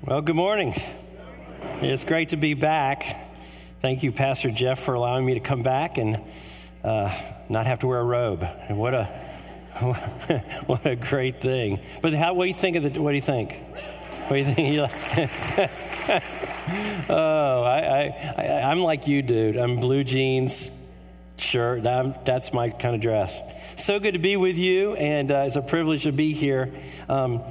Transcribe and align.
Well, 0.00 0.22
good 0.22 0.36
morning. 0.36 0.74
It's 1.80 2.04
great 2.04 2.28
to 2.28 2.36
be 2.36 2.54
back. 2.54 3.04
Thank 3.80 4.04
you, 4.04 4.12
Pastor 4.12 4.48
Jeff, 4.48 4.78
for 4.78 4.94
allowing 4.94 5.26
me 5.26 5.34
to 5.34 5.40
come 5.40 5.64
back 5.64 5.98
and 5.98 6.20
uh, 6.84 7.12
not 7.48 7.66
have 7.66 7.80
to 7.80 7.88
wear 7.88 7.98
a 7.98 8.04
robe. 8.04 8.42
And 8.42 8.78
what 8.78 8.94
a 8.94 9.04
what 10.66 10.86
a 10.86 10.94
great 10.94 11.40
thing. 11.40 11.80
But 12.00 12.14
how? 12.14 12.34
What 12.34 12.44
do 12.44 12.48
you 12.48 12.54
think 12.54 12.76
of 12.76 12.84
the? 12.84 13.02
What 13.02 13.10
do 13.10 13.16
you 13.16 13.22
think? 13.22 13.54
What 14.28 14.30
do 14.30 14.36
you 14.36 14.44
think? 14.44 14.78
oh, 17.08 17.62
I, 17.64 17.78
I, 17.78 18.34
I, 18.38 18.72
am 18.72 18.78
like 18.78 19.08
you, 19.08 19.20
dude. 19.22 19.56
I'm 19.56 19.76
blue 19.76 20.04
jeans, 20.04 20.70
shirt. 21.38 21.82
That, 21.82 22.24
that's 22.24 22.52
my 22.52 22.70
kind 22.70 22.94
of 22.94 23.00
dress. 23.00 23.42
So 23.82 23.98
good 23.98 24.12
to 24.12 24.20
be 24.20 24.36
with 24.36 24.58
you, 24.58 24.94
and 24.94 25.30
uh, 25.32 25.44
it's 25.46 25.56
a 25.56 25.62
privilege 25.62 26.04
to 26.04 26.12
be 26.12 26.32
here. 26.32 26.72
Um, 27.08 27.42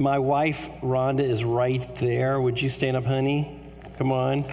my 0.00 0.18
wife, 0.18 0.68
Rhonda, 0.80 1.20
is 1.20 1.44
right 1.44 1.94
there. 1.96 2.40
Would 2.40 2.60
you 2.60 2.68
stand 2.68 2.96
up, 2.96 3.04
honey? 3.04 3.60
Come 3.98 4.12
on. 4.12 4.44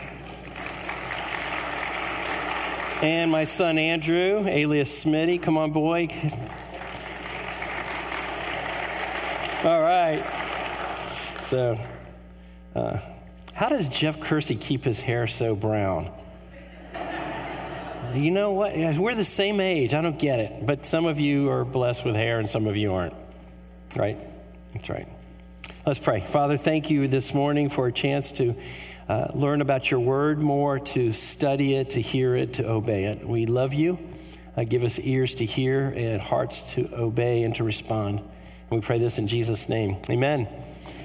And 3.01 3.31
my 3.31 3.45
son, 3.45 3.77
Andrew, 3.77 4.45
alias 4.47 5.05
Smitty. 5.05 5.41
Come 5.41 5.57
on, 5.57 5.71
boy. 5.71 6.09
All 9.63 9.81
right. 9.81 10.23
So, 11.43 11.79
uh, 12.75 12.97
how 13.53 13.69
does 13.69 13.87
Jeff 13.87 14.19
Kersey 14.19 14.55
keep 14.55 14.83
his 14.83 14.99
hair 14.99 15.27
so 15.27 15.55
brown? 15.55 16.11
You 18.13 18.31
know 18.31 18.51
what? 18.51 18.75
We're 18.75 19.15
the 19.15 19.23
same 19.23 19.59
age. 19.59 19.93
I 19.93 20.01
don't 20.01 20.19
get 20.19 20.39
it. 20.39 20.65
But 20.65 20.85
some 20.85 21.05
of 21.05 21.19
you 21.19 21.49
are 21.49 21.63
blessed 21.63 22.03
with 22.03 22.15
hair 22.15 22.39
and 22.39 22.49
some 22.49 22.67
of 22.67 22.75
you 22.75 22.93
aren't. 22.93 23.15
Right? 23.95 24.17
That's 24.73 24.89
right. 24.89 25.07
Let's 25.87 25.99
pray. 25.99 26.19
Father, 26.19 26.57
thank 26.57 26.89
you 26.89 27.07
this 27.07 27.33
morning 27.33 27.69
for 27.69 27.87
a 27.87 27.93
chance 27.93 28.33
to 28.33 28.55
uh, 29.07 29.27
learn 29.33 29.61
about 29.61 29.89
your 29.89 30.01
word 30.01 30.37
more, 30.37 30.79
to 30.79 31.13
study 31.13 31.75
it, 31.75 31.91
to 31.91 32.01
hear 32.01 32.35
it, 32.35 32.55
to 32.55 32.69
obey 32.69 33.05
it. 33.05 33.25
We 33.25 33.45
love 33.45 33.73
you. 33.73 33.97
Uh, 34.57 34.65
give 34.65 34.83
us 34.83 34.99
ears 34.99 35.35
to 35.35 35.45
hear 35.45 35.87
and 35.95 36.21
hearts 36.21 36.73
to 36.73 36.93
obey 36.93 37.43
and 37.43 37.55
to 37.55 37.63
respond. 37.63 38.19
And 38.19 38.29
we 38.69 38.81
pray 38.81 38.99
this 38.99 39.17
in 39.17 39.29
Jesus' 39.29 39.69
name. 39.69 39.95
Amen. 40.09 40.49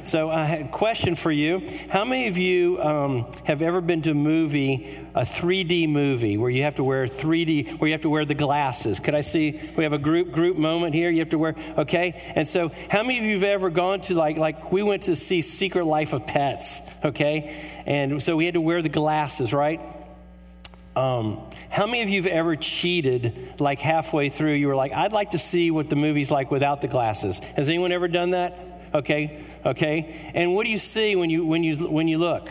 So 0.04 0.30
I 0.30 0.44
had 0.44 0.60
a 0.62 0.68
question 0.68 1.14
for 1.14 1.30
you. 1.30 1.66
How 1.90 2.04
many 2.04 2.28
of 2.28 2.36
you 2.36 2.82
um, 2.82 3.32
have 3.44 3.62
ever 3.62 3.80
been 3.80 4.02
to 4.02 4.10
a 4.10 4.14
movie, 4.14 4.98
a 5.14 5.22
3D 5.22 5.88
movie, 5.88 6.36
where 6.36 6.50
you 6.50 6.62
have 6.64 6.76
to 6.76 6.84
wear 6.84 7.06
3D, 7.06 7.78
where 7.78 7.88
you 7.88 7.94
have 7.94 8.02
to 8.02 8.10
wear 8.10 8.24
the 8.24 8.34
glasses? 8.34 9.00
Could 9.00 9.14
I 9.14 9.20
see? 9.20 9.58
We 9.76 9.84
have 9.84 9.92
a 9.92 9.98
group 9.98 10.32
group 10.32 10.56
moment 10.56 10.94
here. 10.94 11.10
You 11.10 11.20
have 11.20 11.30
to 11.30 11.38
wear. 11.38 11.54
Okay. 11.78 12.20
And 12.34 12.46
so, 12.46 12.70
how 12.90 13.02
many 13.02 13.18
of 13.18 13.24
you 13.24 13.34
have 13.34 13.44
ever 13.44 13.70
gone 13.70 14.00
to 14.02 14.14
like 14.14 14.36
like 14.36 14.72
we 14.72 14.82
went 14.82 15.04
to 15.04 15.16
see 15.16 15.42
Secret 15.42 15.84
Life 15.84 16.12
of 16.12 16.26
Pets? 16.26 16.80
Okay. 17.04 17.82
And 17.86 18.22
so 18.22 18.36
we 18.36 18.44
had 18.44 18.54
to 18.54 18.60
wear 18.60 18.82
the 18.82 18.88
glasses, 18.88 19.52
right? 19.52 19.80
Um, 20.94 21.40
how 21.70 21.86
many 21.86 22.02
of 22.02 22.10
you 22.10 22.22
have 22.22 22.30
ever 22.30 22.54
cheated 22.54 23.54
like 23.58 23.78
halfway 23.78 24.28
through? 24.28 24.52
You 24.54 24.68
were 24.68 24.76
like, 24.76 24.92
I'd 24.92 25.12
like 25.12 25.30
to 25.30 25.38
see 25.38 25.70
what 25.70 25.88
the 25.88 25.96
movie's 25.96 26.30
like 26.30 26.50
without 26.50 26.82
the 26.82 26.88
glasses. 26.88 27.38
Has 27.38 27.68
anyone 27.68 27.92
ever 27.92 28.08
done 28.08 28.30
that? 28.30 28.71
Okay, 28.94 29.42
okay. 29.64 30.30
And 30.34 30.54
what 30.54 30.64
do 30.64 30.70
you 30.70 30.78
see 30.78 31.16
when 31.16 31.30
you 31.30 31.46
when 31.46 31.64
you 31.64 31.76
when 31.88 32.08
you 32.08 32.18
look? 32.18 32.48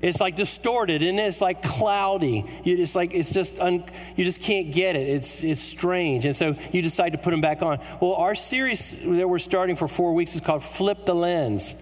It's 0.00 0.20
like 0.20 0.34
distorted 0.34 1.02
and 1.02 1.20
it's 1.20 1.42
like 1.42 1.62
cloudy. 1.62 2.46
You 2.64 2.76
just 2.76 2.96
like 2.96 3.12
it's 3.12 3.34
just 3.34 3.58
un, 3.58 3.84
you 4.16 4.24
just 4.24 4.40
can't 4.40 4.72
get 4.72 4.96
it. 4.96 5.08
It's 5.08 5.44
it's 5.44 5.60
strange, 5.60 6.24
and 6.24 6.34
so 6.34 6.56
you 6.72 6.80
decide 6.80 7.10
to 7.10 7.18
put 7.18 7.30
them 7.30 7.40
back 7.40 7.62
on. 7.62 7.80
Well, 8.00 8.14
our 8.14 8.34
series 8.34 8.92
that 9.04 9.28
we're 9.28 9.38
starting 9.38 9.76
for 9.76 9.88
four 9.88 10.14
weeks 10.14 10.34
is 10.34 10.40
called 10.40 10.62
"Flip 10.62 11.04
the 11.04 11.14
Lens." 11.14 11.74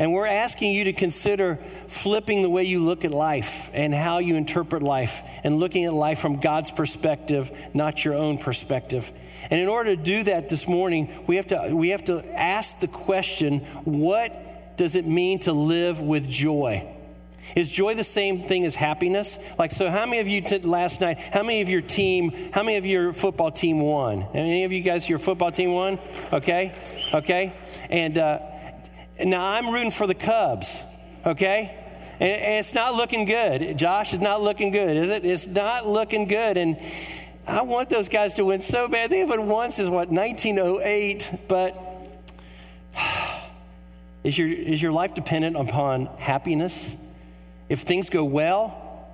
And 0.00 0.14
we're 0.14 0.26
asking 0.26 0.72
you 0.72 0.84
to 0.84 0.94
consider 0.94 1.56
flipping 1.86 2.40
the 2.40 2.48
way 2.48 2.64
you 2.64 2.82
look 2.82 3.04
at 3.04 3.10
life 3.10 3.68
and 3.74 3.94
how 3.94 4.16
you 4.16 4.34
interpret 4.34 4.82
life 4.82 5.22
and 5.44 5.60
looking 5.60 5.84
at 5.84 5.92
life 5.92 6.18
from 6.18 6.40
God's 6.40 6.70
perspective, 6.70 7.50
not 7.74 8.02
your 8.02 8.14
own 8.14 8.38
perspective. 8.38 9.12
And 9.50 9.60
in 9.60 9.68
order 9.68 9.94
to 9.94 10.02
do 10.02 10.22
that 10.22 10.48
this 10.48 10.66
morning, 10.66 11.12
we 11.26 11.36
have 11.36 11.48
to, 11.48 11.76
we 11.76 11.90
have 11.90 12.02
to 12.06 12.24
ask 12.34 12.80
the 12.80 12.88
question 12.88 13.58
what 13.84 14.78
does 14.78 14.96
it 14.96 15.06
mean 15.06 15.38
to 15.40 15.52
live 15.52 16.00
with 16.00 16.26
joy? 16.26 16.88
Is 17.54 17.68
joy 17.68 17.94
the 17.94 18.02
same 18.02 18.44
thing 18.44 18.64
as 18.64 18.76
happiness? 18.76 19.38
Like, 19.58 19.70
so 19.70 19.90
how 19.90 20.06
many 20.06 20.20
of 20.20 20.28
you 20.28 20.40
t- 20.40 20.60
last 20.60 21.02
night, 21.02 21.18
how 21.18 21.42
many 21.42 21.60
of 21.60 21.68
your 21.68 21.82
team, 21.82 22.52
how 22.54 22.62
many 22.62 22.78
of 22.78 22.86
your 22.86 23.12
football 23.12 23.50
team 23.50 23.80
won? 23.80 24.22
Any 24.32 24.64
of 24.64 24.72
you 24.72 24.80
guys, 24.80 25.10
your 25.10 25.18
football 25.18 25.52
team 25.52 25.72
won? 25.72 25.98
Okay, 26.32 26.72
okay. 27.12 27.52
And, 27.90 28.16
uh, 28.16 28.38
now 29.26 29.44
I'm 29.44 29.68
rooting 29.68 29.90
for 29.90 30.06
the 30.06 30.14
Cubs, 30.14 30.82
okay? 31.26 31.76
And, 32.20 32.58
it's 32.58 32.74
not 32.74 32.94
looking 32.94 33.24
good. 33.24 33.76
Josh, 33.76 34.14
it's 34.14 34.22
not 34.22 34.42
looking 34.42 34.70
good, 34.70 34.96
is 34.96 35.10
it? 35.10 35.24
It's 35.24 35.46
not 35.46 35.86
looking 35.86 36.26
good. 36.26 36.56
And 36.56 36.78
I 37.46 37.62
want 37.62 37.90
those 37.90 38.08
guys 38.08 38.34
to 38.34 38.44
win 38.44 38.60
so 38.60 38.88
bad. 38.88 39.10
They 39.10 39.18
haven't 39.18 39.46
won 39.48 39.70
since 39.70 39.88
what, 39.88 40.08
1908, 40.08 41.46
but 41.48 41.76
is 44.24 44.38
your, 44.38 44.48
is 44.48 44.80
your 44.80 44.92
life 44.92 45.14
dependent 45.14 45.56
upon 45.56 46.06
happiness? 46.18 46.96
If 47.68 47.80
things 47.80 48.10
go 48.10 48.24
well, 48.24 49.08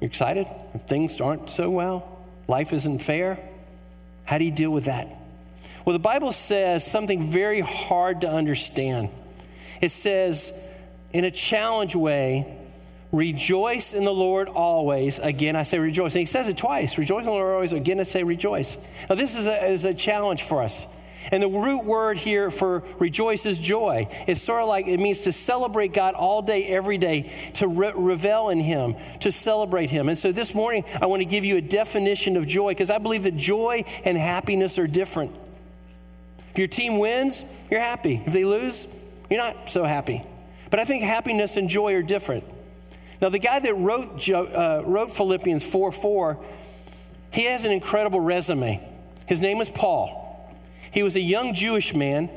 you're 0.00 0.08
excited. 0.08 0.46
If 0.74 0.82
things 0.82 1.20
aren't 1.20 1.50
so 1.50 1.70
well, 1.70 2.18
life 2.46 2.72
isn't 2.72 3.00
fair, 3.00 3.40
how 4.24 4.38
do 4.38 4.44
you 4.44 4.50
deal 4.50 4.70
with 4.70 4.84
that? 4.84 5.17
Well, 5.84 5.92
the 5.92 5.98
Bible 5.98 6.32
says 6.32 6.86
something 6.86 7.30
very 7.30 7.60
hard 7.60 8.22
to 8.22 8.28
understand. 8.28 9.10
It 9.80 9.90
says, 9.90 10.52
in 11.12 11.24
a 11.24 11.30
challenge 11.30 11.94
way, 11.94 12.58
rejoice 13.12 13.94
in 13.94 14.04
the 14.04 14.12
Lord 14.12 14.48
always. 14.48 15.18
Again, 15.18 15.56
I 15.56 15.62
say 15.62 15.78
rejoice. 15.78 16.14
And 16.14 16.20
he 16.20 16.26
says 16.26 16.48
it 16.48 16.56
twice 16.56 16.98
rejoice 16.98 17.20
in 17.20 17.26
the 17.26 17.32
Lord 17.32 17.54
always. 17.54 17.72
Again, 17.72 18.00
I 18.00 18.02
say 18.02 18.22
rejoice. 18.22 18.76
Now, 19.08 19.14
this 19.14 19.36
is 19.36 19.46
a, 19.46 19.64
is 19.66 19.84
a 19.84 19.94
challenge 19.94 20.42
for 20.42 20.62
us. 20.62 20.86
And 21.30 21.42
the 21.42 21.48
root 21.48 21.84
word 21.84 22.16
here 22.16 22.50
for 22.50 22.84
rejoice 22.98 23.44
is 23.44 23.58
joy. 23.58 24.08
It's 24.26 24.40
sort 24.40 24.62
of 24.62 24.68
like 24.68 24.86
it 24.86 24.98
means 24.98 25.22
to 25.22 25.32
celebrate 25.32 25.92
God 25.92 26.14
all 26.14 26.42
day, 26.42 26.66
every 26.66 26.96
day, 26.96 27.32
to 27.54 27.68
re- 27.68 27.92
revel 27.94 28.48
in 28.48 28.60
Him, 28.60 28.96
to 29.20 29.32
celebrate 29.32 29.90
Him. 29.90 30.08
And 30.08 30.16
so 30.16 30.32
this 30.32 30.54
morning, 30.54 30.84
I 31.00 31.06
want 31.06 31.20
to 31.20 31.26
give 31.26 31.44
you 31.44 31.56
a 31.56 31.60
definition 31.60 32.36
of 32.36 32.46
joy 32.46 32.70
because 32.70 32.90
I 32.90 32.98
believe 32.98 33.24
that 33.24 33.36
joy 33.36 33.84
and 34.04 34.16
happiness 34.16 34.78
are 34.78 34.86
different. 34.86 35.34
If 36.58 36.62
your 36.62 36.66
team 36.66 36.98
wins, 36.98 37.44
you're 37.70 37.78
happy. 37.78 38.20
If 38.26 38.32
they 38.32 38.44
lose, 38.44 38.92
you're 39.30 39.38
not 39.38 39.70
so 39.70 39.84
happy. 39.84 40.24
But 40.70 40.80
I 40.80 40.84
think 40.84 41.04
happiness 41.04 41.56
and 41.56 41.68
joy 41.68 41.94
are 41.94 42.02
different. 42.02 42.42
Now, 43.20 43.28
the 43.28 43.38
guy 43.38 43.60
that 43.60 43.74
wrote, 43.74 44.28
uh, 44.28 44.82
wrote 44.84 45.12
Philippians 45.12 45.62
4 45.62 45.92
4, 45.92 46.44
he 47.32 47.44
has 47.44 47.64
an 47.64 47.70
incredible 47.70 48.18
resume. 48.18 48.84
His 49.26 49.40
name 49.40 49.60
is 49.60 49.68
Paul. 49.68 50.52
He 50.90 51.04
was 51.04 51.14
a 51.14 51.20
young 51.20 51.54
Jewish 51.54 51.94
man, 51.94 52.28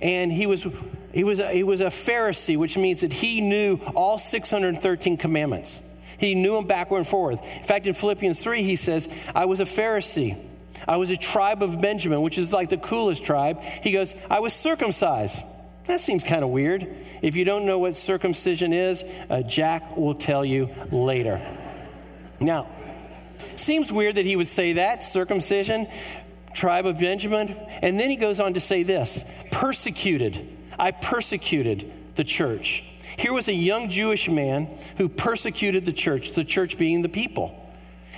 and 0.00 0.30
he 0.30 0.46
was, 0.46 0.64
he 1.12 1.24
was, 1.24 1.40
a, 1.40 1.50
he 1.50 1.64
was 1.64 1.80
a 1.80 1.86
Pharisee, 1.86 2.56
which 2.56 2.78
means 2.78 3.00
that 3.00 3.14
he 3.14 3.40
knew 3.40 3.80
all 3.96 4.16
613 4.16 5.16
commandments. 5.16 5.92
He 6.18 6.36
knew 6.36 6.54
them 6.54 6.68
backward 6.68 6.98
and 6.98 7.08
forward. 7.08 7.40
In 7.42 7.64
fact, 7.64 7.88
in 7.88 7.94
Philippians 7.94 8.40
3, 8.40 8.62
he 8.62 8.76
says, 8.76 9.12
I 9.34 9.46
was 9.46 9.58
a 9.58 9.64
Pharisee. 9.64 10.45
I 10.86 10.96
was 10.96 11.10
a 11.10 11.16
tribe 11.16 11.62
of 11.62 11.80
Benjamin, 11.80 12.22
which 12.22 12.38
is 12.38 12.52
like 12.52 12.68
the 12.68 12.76
coolest 12.76 13.24
tribe. 13.24 13.62
He 13.62 13.92
goes, 13.92 14.14
I 14.30 14.40
was 14.40 14.52
circumcised. 14.52 15.44
That 15.86 16.00
seems 16.00 16.24
kind 16.24 16.42
of 16.42 16.50
weird. 16.50 16.86
If 17.22 17.36
you 17.36 17.44
don't 17.44 17.64
know 17.64 17.78
what 17.78 17.94
circumcision 17.94 18.72
is, 18.72 19.04
uh, 19.30 19.42
Jack 19.42 19.96
will 19.96 20.14
tell 20.14 20.44
you 20.44 20.70
later. 20.90 21.40
Now, 22.40 22.68
seems 23.56 23.92
weird 23.92 24.16
that 24.16 24.26
he 24.26 24.36
would 24.36 24.48
say 24.48 24.74
that 24.74 25.02
circumcision, 25.02 25.86
tribe 26.54 26.86
of 26.86 26.98
Benjamin. 26.98 27.54
And 27.82 27.98
then 28.00 28.10
he 28.10 28.16
goes 28.16 28.40
on 28.40 28.54
to 28.54 28.60
say 28.60 28.82
this 28.82 29.32
persecuted. 29.52 30.48
I 30.78 30.90
persecuted 30.90 31.90
the 32.16 32.24
church. 32.24 32.84
Here 33.16 33.32
was 33.32 33.48
a 33.48 33.54
young 33.54 33.88
Jewish 33.88 34.28
man 34.28 34.76
who 34.98 35.08
persecuted 35.08 35.84
the 35.84 35.92
church, 35.92 36.32
the 36.32 36.44
church 36.44 36.76
being 36.76 37.02
the 37.02 37.08
people 37.08 37.65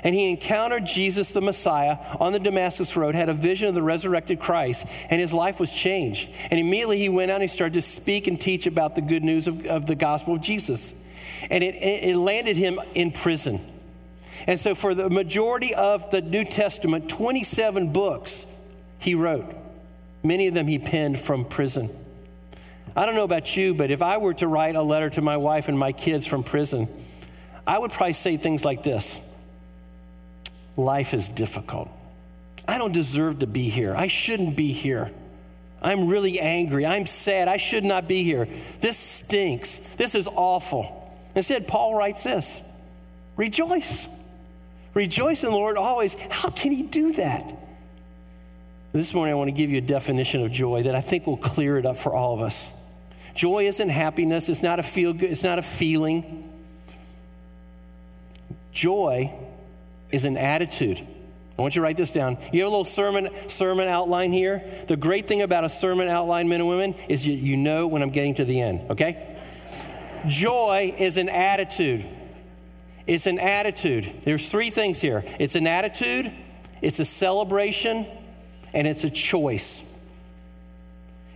and 0.05 0.15
he 0.15 0.31
encountered 0.31 0.87
Jesus 0.87 1.33
the 1.33 1.41
Messiah 1.41 1.99
on 2.21 2.33
the 2.33 2.39
Damascus 2.39 2.97
Road, 2.97 3.15
had 3.15 3.29
a 3.29 3.35
vision 3.35 3.69
of 3.69 3.75
the 3.75 3.83
resurrected 3.83 4.41
Christ, 4.41 4.87
and 5.11 5.21
his 5.21 5.33
life 5.33 5.61
was 5.61 5.73
changed. 5.73 6.31
And 6.50 6.59
immediately 6.61 6.99
he 6.99 7.09
went 7.09 7.31
out 7.31 7.37
and 7.37 7.43
he 7.43 7.49
started 7.49 7.75
to 7.75 7.83
speak 7.83 8.27
and 8.27 8.41
teach 8.41 8.67
about 8.67 8.95
the 8.95 9.03
good 9.03 9.25
news 9.25 9.49
of, 9.49 9.67
of 9.67 9.87
the 9.87 9.95
gospel 9.95 10.35
of 10.35 10.41
Jesus. 10.41 11.05
And 11.50 11.62
it, 11.62 11.75
it 11.77 12.17
landed 12.17 12.56
him 12.56 12.81
in 12.95 13.12
prison. 13.12 13.61
And 14.47 14.59
so, 14.59 14.75
for 14.75 14.95
the 14.95 15.11
majority 15.11 15.75
of 15.75 16.11
the 16.11 16.23
New 16.23 16.45
Testament, 16.45 17.09
27 17.09 17.93
books 17.93 18.55
he 18.99 19.15
wrote. 19.15 19.55
Many 20.23 20.49
of 20.49 20.55
them 20.55 20.67
he 20.67 20.79
penned 20.79 21.19
from 21.19 21.45
prison. 21.45 21.91
I 22.97 23.06
don't 23.06 23.15
know 23.15 23.25
about 23.25 23.56
you, 23.56 23.75
but 23.75 23.91
if 23.91 24.03
I 24.03 24.17
were 24.19 24.35
to 24.35 24.49
write 24.49 24.75
a 24.75 24.83
letter 24.83 25.11
to 25.11 25.23
my 25.23 25.37
wife 25.37 25.69
and 25.69 25.79
my 25.79 25.93
kids 25.93 26.27
from 26.27 26.43
prison, 26.43 26.89
I 27.67 27.79
would 27.79 27.93
probably 27.93 28.15
say 28.15 28.37
things 28.37 28.65
like 28.65 28.83
this 28.83 29.25
life 30.79 31.13
is 31.13 31.29
difficult. 31.29 31.91
I 32.67 32.79
don't 32.79 32.93
deserve 32.93 33.41
to 33.41 33.47
be 33.47 33.69
here. 33.69 33.95
I 33.95 34.07
shouldn't 34.07 34.57
be 34.57 34.73
here. 34.73 35.11
I'm 35.83 36.09
really 36.09 36.41
angry. 36.41 36.87
I'm 36.87 37.07
sad. 37.07 37.49
I 37.49 37.57
should 37.57 37.85
not 37.85 38.09
be 38.09 38.23
here. 38.23 38.49
This 38.81 38.97
stinks. 38.97 39.79
This 39.97 40.15
is 40.15 40.29
awful. 40.29 41.13
Instead, 41.35 41.67
Paul 41.69 41.95
writes 41.95 42.25
this 42.25 42.63
Rejoice. 43.37 44.09
Rejoice 44.95 45.45
in 45.45 45.51
the 45.51 45.57
Lord 45.57 45.77
always. 45.77 46.17
How 46.31 46.51
can 46.51 46.73
he 46.73 46.83
do 46.83 47.13
that? 47.15 47.55
This 48.93 49.13
morning, 49.13 49.33
I 49.33 49.37
want 49.37 49.49
to 49.49 49.53
give 49.53 49.71
you 49.71 49.79
a 49.79 49.83
definition 49.83 50.43
of 50.43 50.51
joy 50.51 50.85
that 50.85 50.95
I 50.95 51.01
think 51.01 51.27
will 51.27 51.37
clear 51.37 51.79
it 51.79 51.87
up 51.87 51.97
for 51.97 52.15
all 52.15 52.35
of 52.35 52.41
us. 52.41 52.73
Joy 53.35 53.67
isn't 53.67 53.91
happiness, 53.91 54.49
it's 54.49 54.63
not 54.63 54.81
a 54.81 54.83
feel 54.83 55.13
good, 55.13 55.31
it's 55.31 55.45
not 55.45 55.59
a 55.59 55.63
feeling. 55.63 56.51
Joy 58.73 59.33
is 60.11 60.25
an 60.25 60.37
attitude. 60.37 61.07
I 61.59 61.63
want 61.63 61.75
you 61.75 61.81
to 61.81 61.85
write 61.85 61.97
this 61.97 62.13
down. 62.13 62.39
You 62.53 62.63
have 62.63 62.69
a 62.69 62.71
little 62.71 62.85
sermon, 62.85 63.31
sermon 63.49 63.89
outline 63.89 64.33
here. 64.33 64.63
The 64.87 64.97
great 64.97 65.27
thing 65.27 65.43
about 65.43 65.65
a 65.65 65.69
sermon 65.69 66.09
outline, 66.09 66.49
men 66.49 66.61
and 66.61 66.69
women, 66.69 66.95
is 67.09 67.27
you, 67.27 67.35
you 67.35 67.57
know 67.57 67.89
when 67.89 68.01
I'm 68.01 68.11
getting 68.11 68.35
to 68.35 68.45
the 68.45 68.61
end, 68.61 68.93
okay? 68.93 69.37
Joy 70.29 70.95
is 70.97 71.17
an 71.17 71.29
attitude. 71.29 72.07
It's 73.09 73.27
an 73.27 73.41
attitude. 73.41 74.13
There's 74.25 74.49
three 74.51 74.71
things 74.71 75.01
here 75.01 75.25
it's 75.41 75.57
an 75.57 75.67
attitude, 75.67 76.33
it's 76.81 77.01
a 77.01 77.05
celebration, 77.05 78.07
and 78.73 78.87
it's 78.87 79.03
a 79.03 79.11
choice. 79.11 79.85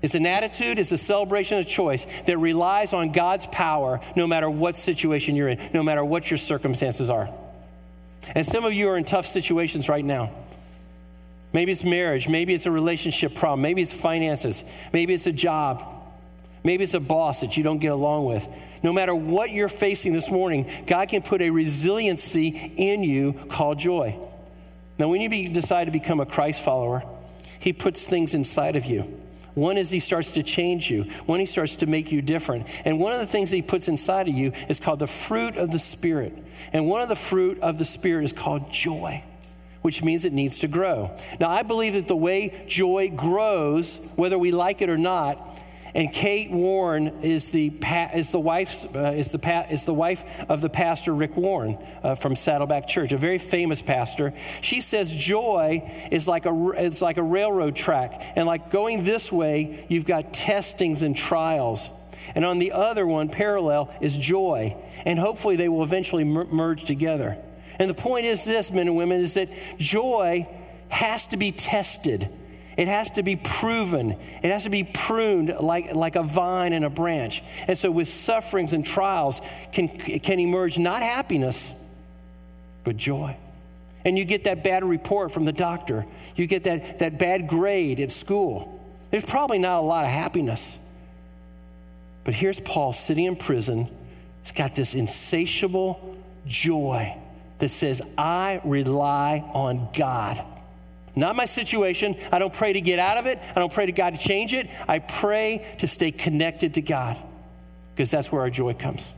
It's 0.03 0.17
an 0.17 0.27
attitude, 0.27 0.81
it's 0.81 0.91
a 0.91 0.99
celebration, 0.99 1.59
a 1.59 1.65
choice 1.65 2.07
that 2.27 2.37
relies 2.37 2.93
on 2.93 3.13
God's 3.13 3.47
power 3.47 4.01
no 4.17 4.27
matter 4.27 4.51
what 4.51 4.77
situation 4.77 5.37
you're 5.37 5.49
in, 5.49 5.71
no 5.73 5.83
matter 5.83 6.05
what 6.05 6.31
your 6.31 6.39
circumstances 6.39 7.09
are. 7.09 7.29
And 8.35 8.47
some 8.47 8.65
of 8.65 8.73
you 8.73 8.89
are 8.89 8.97
in 8.97 9.05
tough 9.05 9.27
situations 9.27 9.89
right 9.89 10.05
now. 10.05 10.31
Maybe 11.53 11.73
it's 11.73 11.85
marriage, 11.85 12.29
maybe 12.29 12.55
it's 12.55 12.67
a 12.67 12.71
relationship 12.71 13.35
problem, 13.35 13.61
maybe 13.61 13.83
it's 13.83 13.93
finances, 13.93 14.65
maybe 14.93 15.13
it's 15.13 15.27
a 15.27 15.33
job, 15.33 15.85
maybe 16.65 16.83
it's 16.83 16.95
a 16.95 17.01
boss 17.01 17.43
that 17.43 17.59
you 17.59 17.63
don't 17.63 17.79
get 17.79 17.93
along 17.93 18.25
with. 18.25 18.49
No 18.83 18.93
matter 18.93 19.15
what 19.15 19.51
you're 19.51 19.69
facing 19.69 20.15
this 20.15 20.31
morning, 20.31 20.71
God 20.87 21.09
can 21.11 21.21
put 21.23 21.43
a 21.43 21.51
resiliency 21.51 22.49
in 22.49 23.05
you 23.05 23.35
called 23.51 23.79
joy. 23.79 24.19
Now, 24.99 25.09
when 25.09 25.21
you 25.21 25.29
be, 25.29 25.49
decide 25.49 25.85
to 25.85 25.91
become 25.91 26.21
a 26.21 26.27
Christ 26.27 26.65
follower, 26.65 27.03
He 27.59 27.73
puts 27.73 28.07
things 28.07 28.35
inside 28.35 28.77
of 28.77 28.87
you. 28.87 29.22
One 29.55 29.77
is 29.77 29.91
he 29.91 30.01
starts 30.01 30.35
to 30.35 30.43
change 30.43 30.91
you. 30.91 31.05
One, 31.27 31.39
he 31.39 31.47
starts 31.47 31.77
to 31.77 31.87
make 31.87 32.11
you 32.11 32.23
different. 32.23 32.67
And 32.85 32.99
one 32.99 33.13
of 33.13 33.19
the 33.19 33.27
things 33.27 33.51
that 33.51 33.57
he 33.57 33.63
puts 33.63 33.89
inside 33.89 34.29
of 34.29 34.35
you 34.35 34.53
is 34.69 34.81
called 34.81 35.01
the 35.01 35.07
fruit 35.07 35.57
of 35.57 35.71
the 35.71 35.79
Spirit. 35.79 36.33
And 36.73 36.89
one 36.89 37.03
of 37.03 37.09
the 37.09 37.17
fruit 37.17 37.59
of 37.61 37.79
the 37.79 37.85
Spirit 37.85 38.25
is 38.25 38.33
called 38.33 38.73
joy, 38.73 39.23
which 39.83 40.03
means 40.03 40.25
it 40.25 40.33
needs 40.33 40.61
to 40.61 40.69
grow. 40.69 41.11
Now, 41.39 41.51
I 41.51 41.63
believe 41.63 41.95
that 41.95 42.09
the 42.09 42.17
way 42.17 42.65
joy 42.67 43.13
grows, 43.15 43.99
whether 44.17 44.39
we 44.39 44.53
like 44.53 44.81
it 44.81 44.89
or 44.89 44.99
not, 44.99 45.39
and 45.95 46.11
Kay 46.11 46.49
Warren 46.49 47.23
is 47.23 47.51
the, 47.51 47.73
is 48.15 48.33
the, 48.33 48.41
wife, 48.41 48.97
uh, 48.97 49.13
is 49.13 49.33
the, 49.33 49.67
is 49.71 49.85
the 49.85 49.93
wife 49.93 50.25
of 50.49 50.63
the 50.63 50.71
pastor 50.71 51.15
Rick 51.15 51.37
Warren 51.37 51.77
uh, 52.03 52.15
from 52.15 52.35
Saddleback 52.35 52.89
Church, 52.89 53.13
a 53.13 53.19
very 53.19 53.39
famous 53.39 53.83
pastor. 53.83 54.33
She 54.63 54.81
says 54.81 55.15
joy 55.15 55.91
is 56.11 56.27
like, 56.27 56.47
a, 56.47 56.71
it's 56.77 57.03
like 57.03 57.19
a 57.19 57.23
railroad 57.23 57.77
track. 57.77 58.23
And 58.37 58.47
like 58.47 58.71
going 58.71 59.05
this 59.05 59.31
way, 59.31 59.85
you've 59.89 60.07
got 60.07 60.33
testings 60.33 61.03
and 61.03 61.15
trials. 61.15 61.91
And 62.35 62.45
on 62.45 62.59
the 62.59 62.73
other 62.73 63.07
one, 63.07 63.29
parallel, 63.29 63.93
is 64.01 64.17
joy. 64.17 64.77
And 65.05 65.19
hopefully 65.19 65.57
they 65.57 65.69
will 65.69 65.83
eventually 65.83 66.25
merge 66.25 66.85
together. 66.85 67.37
And 67.79 67.91
the 67.91 67.95
point 67.95 68.27
is 68.27 68.45
this, 68.45 68.71
men 68.71 68.87
and 68.87 68.97
women, 68.97 69.21
is 69.21 69.35
that 69.35 69.49
joy 69.77 70.49
has 70.89 71.27
to 71.29 71.37
be 71.37 71.53
tested. 71.53 72.31
It 72.77 72.89
has 72.89 73.11
to 73.13 73.23
be 73.23 73.37
proven. 73.37 74.13
It 74.43 74.51
has 74.51 74.65
to 74.65 74.71
be 74.71 74.85
pruned 74.85 75.55
like, 75.61 75.95
like 75.95 76.17
a 76.17 76.23
vine 76.23 76.73
and 76.73 76.85
a 76.85 76.91
branch. 76.91 77.43
And 77.69 77.77
so, 77.77 77.91
with 77.91 78.09
sufferings 78.09 78.73
and 78.73 78.85
trials, 78.85 79.41
can, 79.73 79.89
can 79.89 80.39
emerge 80.39 80.79
not 80.79 81.03
happiness, 81.03 81.75
but 82.85 82.97
joy. 82.97 83.37
And 84.05 84.19
you 84.19 84.25
get 84.25 84.45
that 84.45 84.65
bad 84.65 84.85
report 84.85 85.33
from 85.33 85.45
the 85.45 85.53
doctor, 85.53 86.07
you 86.35 86.47
get 86.47 86.65
that, 86.65 86.99
that 86.99 87.19
bad 87.19 87.49
grade 87.49 88.01
at 88.01 88.11
school. 88.11 88.81
There's 89.11 89.27
probably 89.27 89.59
not 89.59 89.79
a 89.79 89.83
lot 89.83 90.05
of 90.05 90.11
happiness. 90.11 90.79
But 92.25 92.35
here's 92.35 92.61
Paul 92.61 92.93
sitting 92.93 93.27
in 93.27 93.37
prison. 93.37 93.89
He's 94.43 94.53
got 94.53 94.75
this 94.75 94.95
insatiable 94.95 96.17
joy 96.47 97.17
that 97.59 97.69
says, 97.69 98.03
I 98.17 98.61
rely 98.65 99.39
on 99.53 99.89
God. 99.93 100.45
Not 101.15 101.37
my 101.37 101.45
situation. 101.45 102.17
I 102.31 102.39
don't 102.39 102.53
pray 102.53 102.73
to 102.73 102.81
get 102.81 102.99
out 102.99 103.19
of 103.19 103.27
it. 103.27 103.39
I 103.55 103.59
don't 103.61 103.73
pray 103.73 103.87
to 103.87 103.93
God 103.93 104.15
to 104.15 104.21
change 104.21 104.55
it. 104.55 104.71
I 104.89 104.99
pray 104.99 105.67
to 105.79 105.87
stay 105.87 106.11
connected 106.11 106.75
to 106.75 106.83
God 106.83 107.17
because 107.95 108.11
that's 108.11 108.33
where 108.33 108.41
our 108.41 108.51
joy 108.51 108.75
comes. 108.75 109.13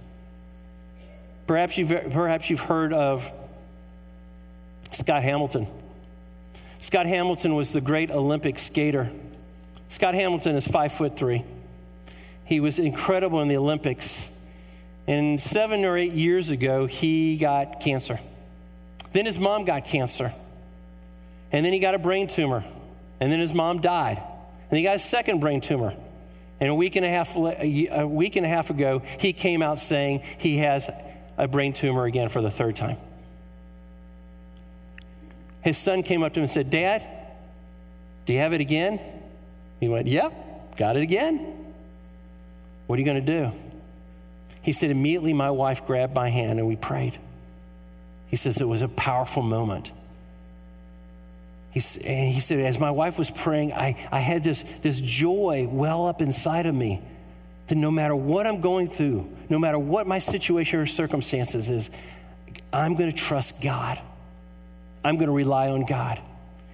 Perhaps 1.46 1.78
you've, 1.78 1.90
perhaps 2.10 2.50
you've 2.50 2.60
heard 2.60 2.92
of 2.92 3.30
Scott 4.90 5.22
Hamilton. 5.22 5.66
Scott 6.78 7.06
Hamilton 7.06 7.54
was 7.54 7.72
the 7.72 7.80
great 7.80 8.10
Olympic 8.10 8.58
skater. 8.58 9.10
Scott 9.88 10.14
Hamilton 10.14 10.56
is 10.56 10.66
five 10.66 10.92
foot 10.92 11.16
three. 11.16 11.44
He 12.44 12.60
was 12.60 12.78
incredible 12.78 13.40
in 13.40 13.48
the 13.48 13.56
Olympics. 13.56 14.30
And 15.06 15.40
seven 15.40 15.84
or 15.84 15.96
eight 15.96 16.12
years 16.12 16.50
ago, 16.50 16.86
he 16.86 17.36
got 17.36 17.80
cancer. 17.80 18.18
Then 19.12 19.26
his 19.26 19.38
mom 19.38 19.64
got 19.64 19.84
cancer. 19.84 20.32
And 21.54 21.64
then 21.64 21.72
he 21.72 21.78
got 21.78 21.94
a 21.94 22.00
brain 22.00 22.26
tumor. 22.26 22.64
And 23.20 23.30
then 23.30 23.38
his 23.38 23.54
mom 23.54 23.80
died. 23.80 24.20
And 24.70 24.76
he 24.76 24.82
got 24.82 24.96
a 24.96 24.98
second 24.98 25.38
brain 25.38 25.60
tumor. 25.60 25.94
And 26.58 26.68
a 26.68 26.74
week 26.74 26.96
and 26.96 27.06
a 27.06 27.08
half, 27.08 27.36
a 27.36 28.04
week 28.04 28.34
and 28.34 28.44
a 28.44 28.48
half 28.48 28.70
ago, 28.70 29.02
he 29.20 29.32
came 29.32 29.62
out 29.62 29.78
saying 29.78 30.22
he 30.38 30.58
has 30.58 30.90
a 31.38 31.46
brain 31.46 31.72
tumor 31.72 32.06
again 32.06 32.28
for 32.28 32.42
the 32.42 32.50
third 32.50 32.74
time. 32.74 32.96
His 35.62 35.78
son 35.78 36.02
came 36.02 36.24
up 36.24 36.34
to 36.34 36.40
him 36.40 36.42
and 36.42 36.50
said, 36.50 36.70
Dad, 36.70 37.06
do 38.26 38.32
you 38.32 38.40
have 38.40 38.52
it 38.52 38.60
again? 38.60 38.98
He 39.78 39.88
went, 39.88 40.08
Yep, 40.08 40.76
got 40.76 40.96
it 40.96 41.02
again. 41.02 41.54
What 42.88 42.96
are 42.96 43.00
you 43.00 43.06
going 43.06 43.24
to 43.24 43.32
do? 43.40 43.56
He 44.60 44.72
said, 44.72 44.90
Immediately 44.90 45.34
my 45.34 45.52
wife 45.52 45.86
grabbed 45.86 46.16
my 46.16 46.30
hand 46.30 46.58
and 46.58 46.66
we 46.66 46.74
prayed. 46.74 47.16
He 48.26 48.34
says 48.36 48.60
it 48.60 48.66
was 48.66 48.82
a 48.82 48.88
powerful 48.88 49.42
moment. 49.44 49.92
He, 51.74 51.80
he 51.80 52.38
said, 52.38 52.60
as 52.60 52.78
my 52.78 52.92
wife 52.92 53.18
was 53.18 53.30
praying, 53.30 53.72
I, 53.72 53.96
I 54.12 54.20
had 54.20 54.44
this, 54.44 54.62
this 54.62 55.00
joy 55.00 55.68
well 55.68 56.06
up 56.06 56.22
inside 56.22 56.66
of 56.66 56.74
me 56.74 57.02
that 57.66 57.74
no 57.74 57.90
matter 57.90 58.14
what 58.14 58.46
I'm 58.46 58.60
going 58.60 58.86
through, 58.86 59.28
no 59.48 59.58
matter 59.58 59.78
what 59.78 60.06
my 60.06 60.20
situation 60.20 60.78
or 60.78 60.86
circumstances 60.86 61.68
is, 61.68 61.90
I'm 62.72 62.94
going 62.94 63.10
to 63.10 63.16
trust 63.16 63.60
God. 63.60 63.98
I'm 65.04 65.16
going 65.16 65.26
to 65.26 65.34
rely 65.34 65.68
on 65.68 65.84
God. 65.84 66.20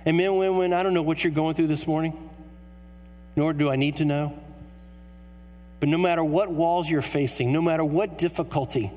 And 0.05 0.19
men, 0.19 0.37
women, 0.37 0.75
I 0.75 0.83
don't 0.83 0.93
know 0.93 1.03
what 1.03 1.25
you're 1.25 1.33
going 1.33 1.55
through 1.55 1.69
this 1.69 1.87
morning, 1.87 2.31
nor 3.37 3.55
do 3.55 3.71
I 3.71 3.77
need 3.77 3.97
to 3.97 4.05
know. 4.05 4.39
But 5.79 5.89
no 5.89 5.97
matter 5.97 6.23
what 6.23 6.51
walls 6.51 6.91
you're 6.91 7.01
facing, 7.01 7.55
no 7.55 7.63
matter 7.63 7.85
what 7.85 8.19
difficulty, 8.19 8.91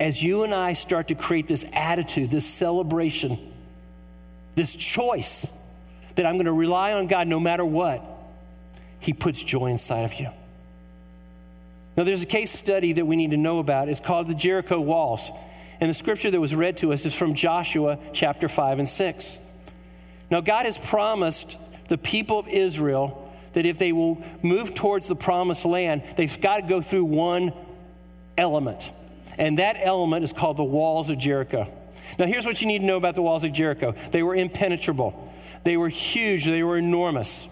as 0.00 0.22
you 0.22 0.44
and 0.44 0.54
I 0.54 0.72
start 0.72 1.08
to 1.08 1.14
create 1.14 1.46
this 1.46 1.66
attitude, 1.74 2.30
this 2.30 2.46
celebration, 2.46 3.38
this 4.54 4.74
choice 4.74 5.46
that 6.16 6.26
I'm 6.26 6.34
going 6.34 6.46
to 6.46 6.52
rely 6.52 6.92
on 6.92 7.06
God 7.06 7.26
no 7.26 7.40
matter 7.40 7.64
what, 7.64 8.02
He 9.00 9.12
puts 9.12 9.42
joy 9.42 9.66
inside 9.66 10.04
of 10.04 10.14
you. 10.14 10.28
Now, 11.96 12.04
there's 12.04 12.22
a 12.22 12.26
case 12.26 12.50
study 12.50 12.92
that 12.94 13.06
we 13.06 13.16
need 13.16 13.30
to 13.30 13.36
know 13.36 13.58
about. 13.58 13.88
It's 13.88 14.00
called 14.00 14.28
the 14.28 14.34
Jericho 14.34 14.80
Walls. 14.80 15.30
And 15.80 15.88
the 15.88 15.94
scripture 15.94 16.30
that 16.30 16.40
was 16.40 16.54
read 16.54 16.76
to 16.78 16.92
us 16.92 17.04
is 17.06 17.14
from 17.14 17.34
Joshua 17.34 17.98
chapter 18.12 18.48
5 18.48 18.80
and 18.80 18.88
6. 18.88 19.38
Now, 20.30 20.40
God 20.40 20.66
has 20.66 20.78
promised 20.78 21.56
the 21.88 21.98
people 21.98 22.38
of 22.38 22.48
Israel 22.48 23.32
that 23.52 23.66
if 23.66 23.78
they 23.78 23.92
will 23.92 24.22
move 24.42 24.74
towards 24.74 25.06
the 25.06 25.14
promised 25.14 25.64
land, 25.64 26.02
they've 26.16 26.40
got 26.40 26.62
to 26.62 26.66
go 26.66 26.80
through 26.80 27.04
one 27.04 27.52
element. 28.36 28.92
And 29.38 29.58
that 29.58 29.76
element 29.78 30.24
is 30.24 30.32
called 30.32 30.56
the 30.56 30.64
walls 30.64 31.10
of 31.10 31.18
Jericho. 31.18 31.72
Now, 32.18 32.26
here's 32.26 32.46
what 32.46 32.60
you 32.60 32.66
need 32.66 32.80
to 32.80 32.84
know 32.84 32.96
about 32.96 33.14
the 33.14 33.22
walls 33.22 33.44
of 33.44 33.52
Jericho 33.52 33.94
they 34.10 34.22
were 34.22 34.34
impenetrable, 34.34 35.32
they 35.64 35.76
were 35.76 35.88
huge, 35.88 36.44
they 36.44 36.62
were 36.62 36.78
enormous, 36.78 37.48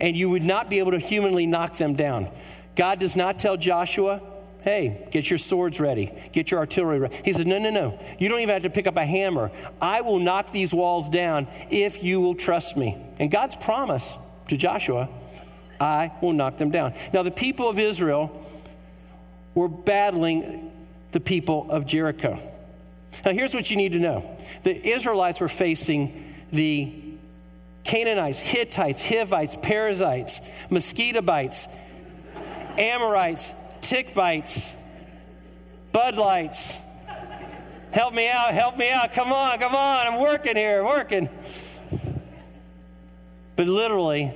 and 0.00 0.16
you 0.16 0.30
would 0.30 0.42
not 0.42 0.70
be 0.70 0.78
able 0.78 0.92
to 0.92 0.98
humanly 0.98 1.46
knock 1.46 1.76
them 1.76 1.94
down. 1.94 2.30
God 2.76 3.00
does 3.00 3.16
not 3.16 3.38
tell 3.38 3.56
Joshua, 3.56 4.22
hey, 4.62 5.08
get 5.10 5.30
your 5.30 5.38
swords 5.38 5.80
ready, 5.80 6.12
get 6.32 6.50
your 6.50 6.60
artillery 6.60 6.98
ready. 6.98 7.20
He 7.24 7.32
says, 7.32 7.46
no, 7.46 7.58
no, 7.58 7.70
no. 7.70 7.98
You 8.18 8.28
don't 8.28 8.40
even 8.40 8.52
have 8.52 8.62
to 8.62 8.70
pick 8.70 8.86
up 8.86 8.96
a 8.96 9.04
hammer. 9.04 9.50
I 9.80 10.00
will 10.02 10.18
knock 10.18 10.52
these 10.52 10.72
walls 10.72 11.08
down 11.08 11.48
if 11.70 12.04
you 12.04 12.20
will 12.20 12.34
trust 12.34 12.76
me. 12.76 12.96
And 13.18 13.30
God's 13.30 13.56
promise 13.56 14.16
to 14.48 14.56
Joshua, 14.56 15.08
I 15.80 16.12
will 16.20 16.32
knock 16.32 16.58
them 16.58 16.70
down. 16.70 16.94
Now, 17.12 17.22
the 17.22 17.30
people 17.30 17.68
of 17.68 17.78
Israel 17.78 18.46
were 19.54 19.68
battling 19.68 20.70
the 21.12 21.20
people 21.20 21.66
of 21.70 21.86
Jericho. 21.86 22.38
Now, 23.24 23.32
here's 23.32 23.54
what 23.54 23.70
you 23.70 23.76
need 23.76 23.92
to 23.92 23.98
know 23.98 24.38
the 24.62 24.88
Israelites 24.88 25.40
were 25.40 25.48
facing 25.48 26.34
the 26.52 26.92
Canaanites, 27.84 28.38
Hittites, 28.38 29.08
Hivites, 29.08 29.56
Perizzites, 29.56 30.40
mosquito 30.70 31.22
bites, 31.22 31.68
Amorites, 32.76 33.52
tick 33.80 34.14
bites, 34.14 34.74
Bud 35.92 36.16
Lights. 36.16 36.78
Help 37.92 38.12
me 38.12 38.28
out, 38.28 38.52
help 38.52 38.76
me 38.76 38.90
out. 38.90 39.12
Come 39.12 39.32
on, 39.32 39.58
come 39.58 39.74
on. 39.74 40.06
I'm 40.06 40.20
working 40.20 40.56
here, 40.56 40.80
I'm 40.80 40.86
working. 40.86 41.28
But 43.56 43.66
literally, 43.66 44.34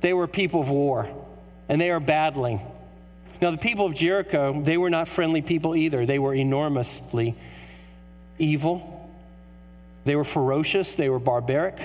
they 0.00 0.12
were 0.12 0.26
people 0.26 0.60
of 0.60 0.70
war 0.70 1.08
and 1.68 1.80
they 1.80 1.90
are 1.90 2.00
battling. 2.00 2.60
Now, 3.40 3.52
the 3.52 3.58
people 3.58 3.86
of 3.86 3.94
Jericho, 3.94 4.60
they 4.62 4.76
were 4.76 4.90
not 4.90 5.06
friendly 5.06 5.42
people 5.42 5.76
either. 5.76 6.04
They 6.04 6.18
were 6.18 6.34
enormously 6.34 7.36
evil, 8.38 9.10
they 10.04 10.16
were 10.16 10.24
ferocious, 10.24 10.94
they 10.94 11.08
were 11.08 11.18
barbaric. 11.18 11.78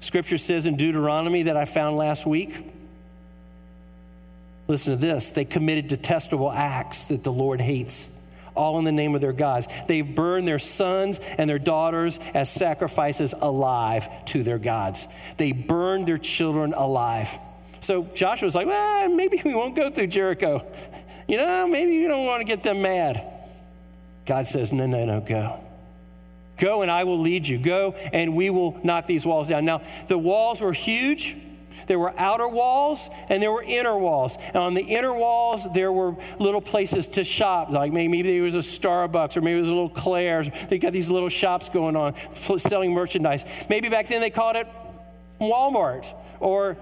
Scripture 0.00 0.38
says 0.38 0.66
in 0.66 0.76
Deuteronomy 0.76 1.44
that 1.44 1.56
I 1.56 1.64
found 1.64 1.96
last 1.96 2.26
week. 2.26 2.64
Listen 4.68 4.92
to 4.94 5.00
this. 5.00 5.30
They 5.30 5.44
committed 5.44 5.88
detestable 5.88 6.52
acts 6.52 7.06
that 7.06 7.24
the 7.24 7.32
Lord 7.32 7.60
hates 7.60 8.14
all 8.58 8.78
in 8.78 8.84
the 8.84 8.92
name 8.92 9.14
of 9.14 9.20
their 9.20 9.32
gods. 9.32 9.68
They've 9.86 10.14
burned 10.14 10.46
their 10.46 10.58
sons 10.58 11.20
and 11.38 11.48
their 11.48 11.60
daughters 11.60 12.18
as 12.34 12.50
sacrifices 12.50 13.32
alive 13.32 14.24
to 14.26 14.42
their 14.42 14.58
gods. 14.58 15.06
They 15.36 15.52
burned 15.52 16.06
their 16.06 16.18
children 16.18 16.74
alive. 16.74 17.38
So 17.80 18.04
Joshua's 18.14 18.56
like, 18.56 18.66
well, 18.66 19.08
maybe 19.08 19.40
we 19.44 19.54
won't 19.54 19.76
go 19.76 19.90
through 19.90 20.08
Jericho. 20.08 20.66
You 21.28 21.36
know, 21.36 21.68
maybe 21.68 21.92
you 21.92 22.08
don't 22.08 22.24
want 22.24 22.40
to 22.40 22.44
get 22.46 22.62
them 22.62 22.80
mad. 22.80 23.37
God 24.28 24.46
says, 24.46 24.74
no, 24.74 24.86
no, 24.86 25.06
no, 25.06 25.22
go. 25.22 25.58
Go 26.58 26.82
and 26.82 26.90
I 26.90 27.04
will 27.04 27.18
lead 27.18 27.48
you. 27.48 27.56
Go 27.56 27.94
and 28.12 28.36
we 28.36 28.50
will 28.50 28.78
knock 28.84 29.06
these 29.06 29.24
walls 29.24 29.48
down. 29.48 29.64
Now, 29.64 29.80
the 30.06 30.18
walls 30.18 30.60
were 30.60 30.74
huge. 30.74 31.34
There 31.86 31.98
were 31.98 32.12
outer 32.18 32.46
walls 32.46 33.08
and 33.30 33.42
there 33.42 33.50
were 33.50 33.62
inner 33.62 33.96
walls. 33.96 34.36
And 34.48 34.56
on 34.56 34.74
the 34.74 34.82
inner 34.82 35.14
walls, 35.14 35.66
there 35.72 35.90
were 35.90 36.14
little 36.38 36.60
places 36.60 37.08
to 37.08 37.24
shop. 37.24 37.70
Like 37.70 37.90
maybe, 37.90 38.20
there 38.20 38.42
was 38.42 38.54
a 38.54 38.58
Starbucks 38.58 39.38
or 39.38 39.40
maybe 39.40 39.56
it 39.56 39.60
was 39.60 39.70
a 39.70 39.74
little 39.74 39.88
Claire's. 39.88 40.50
They 40.68 40.76
got 40.78 40.92
these 40.92 41.08
little 41.08 41.30
shops 41.30 41.70
going 41.70 41.96
on 41.96 42.14
selling 42.58 42.92
merchandise. 42.92 43.46
Maybe 43.70 43.88
back 43.88 44.08
then 44.08 44.20
they 44.20 44.28
called 44.28 44.56
it 44.56 44.68
Walmart 45.40 46.12
or 46.38 46.76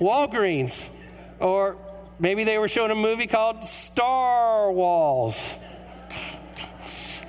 Walgreens. 0.00 0.90
Or 1.38 1.76
maybe 2.18 2.44
they 2.44 2.56
were 2.56 2.68
showing 2.68 2.92
a 2.92 2.94
movie 2.94 3.26
called 3.26 3.64
Star 3.64 4.72
Walls. 4.72 5.58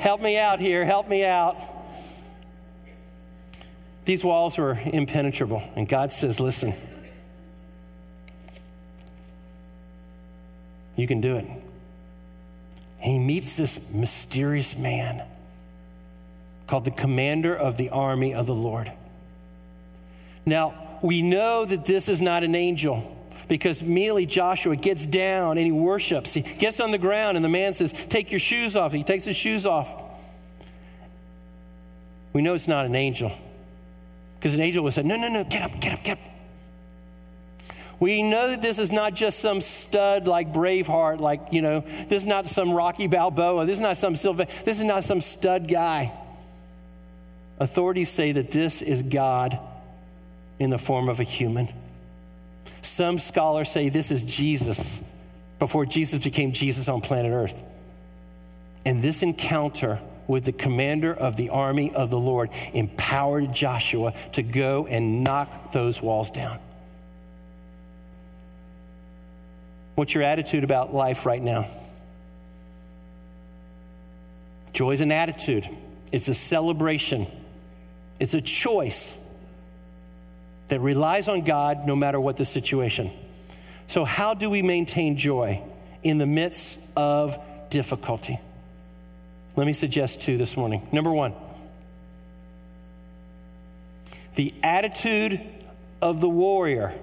Help 0.04 0.20
me 0.20 0.38
out 0.38 0.60
here, 0.60 0.84
help 0.84 1.08
me 1.08 1.24
out. 1.24 1.56
These 4.04 4.22
walls 4.22 4.58
were 4.58 4.78
impenetrable, 4.84 5.64
and 5.78 5.88
God 5.88 6.12
says, 6.12 6.42
Listen, 6.42 6.74
you 10.98 11.08
can 11.08 11.22
do 11.22 11.38
it. 11.38 11.46
He 13.00 13.18
meets 13.18 13.56
this 13.56 13.94
mysterious 13.94 14.78
man 14.78 15.24
called 16.68 16.84
the 16.84 16.92
commander 16.92 17.56
of 17.56 17.78
the 17.78 17.90
army 17.90 18.34
of 18.34 18.46
the 18.46 18.54
Lord. 18.54 18.92
Now, 20.46 21.00
we 21.02 21.22
know 21.22 21.64
that 21.64 21.86
this 21.86 22.10
is 22.10 22.22
not 22.22 22.44
an 22.44 22.56
angel 22.56 23.23
because 23.48 23.82
immediately 23.82 24.26
Joshua 24.26 24.76
gets 24.76 25.06
down 25.06 25.58
and 25.58 25.66
he 25.66 25.72
worships. 25.72 26.34
He 26.34 26.42
gets 26.42 26.80
on 26.80 26.92
the 26.92 26.98
ground 26.98 27.38
and 27.38 27.44
the 27.44 27.50
man 27.50 27.74
says, 27.74 27.94
Take 27.94 28.32
your 28.32 28.40
shoes 28.40 28.76
off. 28.76 28.92
He 28.92 29.04
takes 29.04 29.26
his 29.26 29.36
shoes 29.36 29.66
off. 29.66 29.94
We 32.34 32.42
know 32.42 32.54
it's 32.54 32.68
not 32.68 32.86
an 32.86 32.96
angel 32.96 33.32
because 34.40 34.56
an 34.56 34.62
angel 34.62 34.84
would 34.84 34.94
say, 34.94 35.04
No, 35.04 35.16
no, 35.18 35.30
no, 35.30 35.44
get 35.44 35.64
up, 35.64 35.80
get 35.80 35.94
up, 35.94 36.04
get 36.04 36.18
up. 36.18 36.34
We 38.00 38.22
know 38.22 38.50
that 38.50 38.62
this 38.62 38.80
is 38.80 38.92
not 38.92 39.14
just 39.14 39.40
some 39.40 39.62
stud 39.62 40.28
like 40.28 40.52
Braveheart, 40.52 41.22
like, 41.22 41.54
you 41.54 41.62
know, 41.62 41.82
this 42.10 42.24
is 42.24 42.26
not 42.26 42.50
some 42.50 42.74
Rocky 42.74 43.08
Balboa. 43.08 43.66
This 43.66 43.78
is 43.78 43.82
not 43.82 43.96
some 43.96 44.18
Silva. 44.18 44.46
This 44.66 44.80
is 44.80 44.84
not 44.84 45.06
some 45.06 45.22
stud 45.22 45.70
guy. 45.70 46.12
Authorities 47.60 48.10
say 48.10 48.34
that 48.34 48.52
this 48.52 48.82
is 48.82 49.04
God 49.04 49.58
in 50.60 50.70
the 50.70 50.78
form 50.78 51.08
of 51.08 51.22
a 51.22 51.24
human. 51.24 51.70
Some 52.84 53.18
scholars 53.18 53.72
say 53.72 53.90
this 53.90 54.12
is 54.12 54.26
Jesus 54.26 55.10
before 55.58 55.86
Jesus 55.86 56.22
became 56.24 56.52
Jesus 56.52 56.90
on 56.90 57.00
planet 57.00 57.32
Earth. 57.32 57.64
And 58.86 59.02
this 59.02 59.24
encounter 59.24 60.00
with 60.28 60.44
the 60.44 60.52
commander 60.52 61.14
of 61.14 61.38
the 61.38 61.50
army 61.50 61.96
of 61.96 62.10
the 62.10 62.20
Lord 62.20 62.50
empowered 62.74 63.54
Joshua 63.54 64.14
to 64.34 64.44
go 64.44 64.86
and 64.86 65.24
knock 65.24 65.72
those 65.72 66.02
walls 66.02 66.30
down. 66.30 66.60
What's 69.96 70.14
your 70.14 70.24
attitude 70.24 70.66
about 70.66 70.94
life 70.94 71.26
right 71.26 71.42
now? 71.42 71.68
Joy 74.74 74.92
is 74.92 75.02
an 75.02 75.12
attitude, 75.12 75.70
it's 76.12 76.28
a 76.28 76.34
celebration, 76.34 77.28
it's 78.20 78.34
a 78.34 78.42
choice 78.42 79.23
that 80.74 80.80
relies 80.80 81.28
on 81.28 81.44
God 81.44 81.86
no 81.86 81.96
matter 81.96 82.20
what 82.20 82.36
the 82.36 82.46
situation. 82.46 83.12
So, 83.86 84.06
how 84.06 84.34
do 84.34 84.50
we 84.50 84.64
maintain 84.64 85.18
joy 85.18 85.62
in 86.02 86.18
the 86.18 86.26
midst 86.26 86.80
of 86.98 87.38
difficulty? 87.70 88.40
Let 89.56 89.68
me 89.68 89.74
suggest 89.74 90.24
two 90.24 90.36
this 90.36 90.58
morning. 90.58 90.88
Number 90.92 91.12
one, 91.12 91.36
the 94.34 94.52
attitude 94.64 95.40
of 96.02 96.22
the 96.22 96.30
warrior 96.30 97.00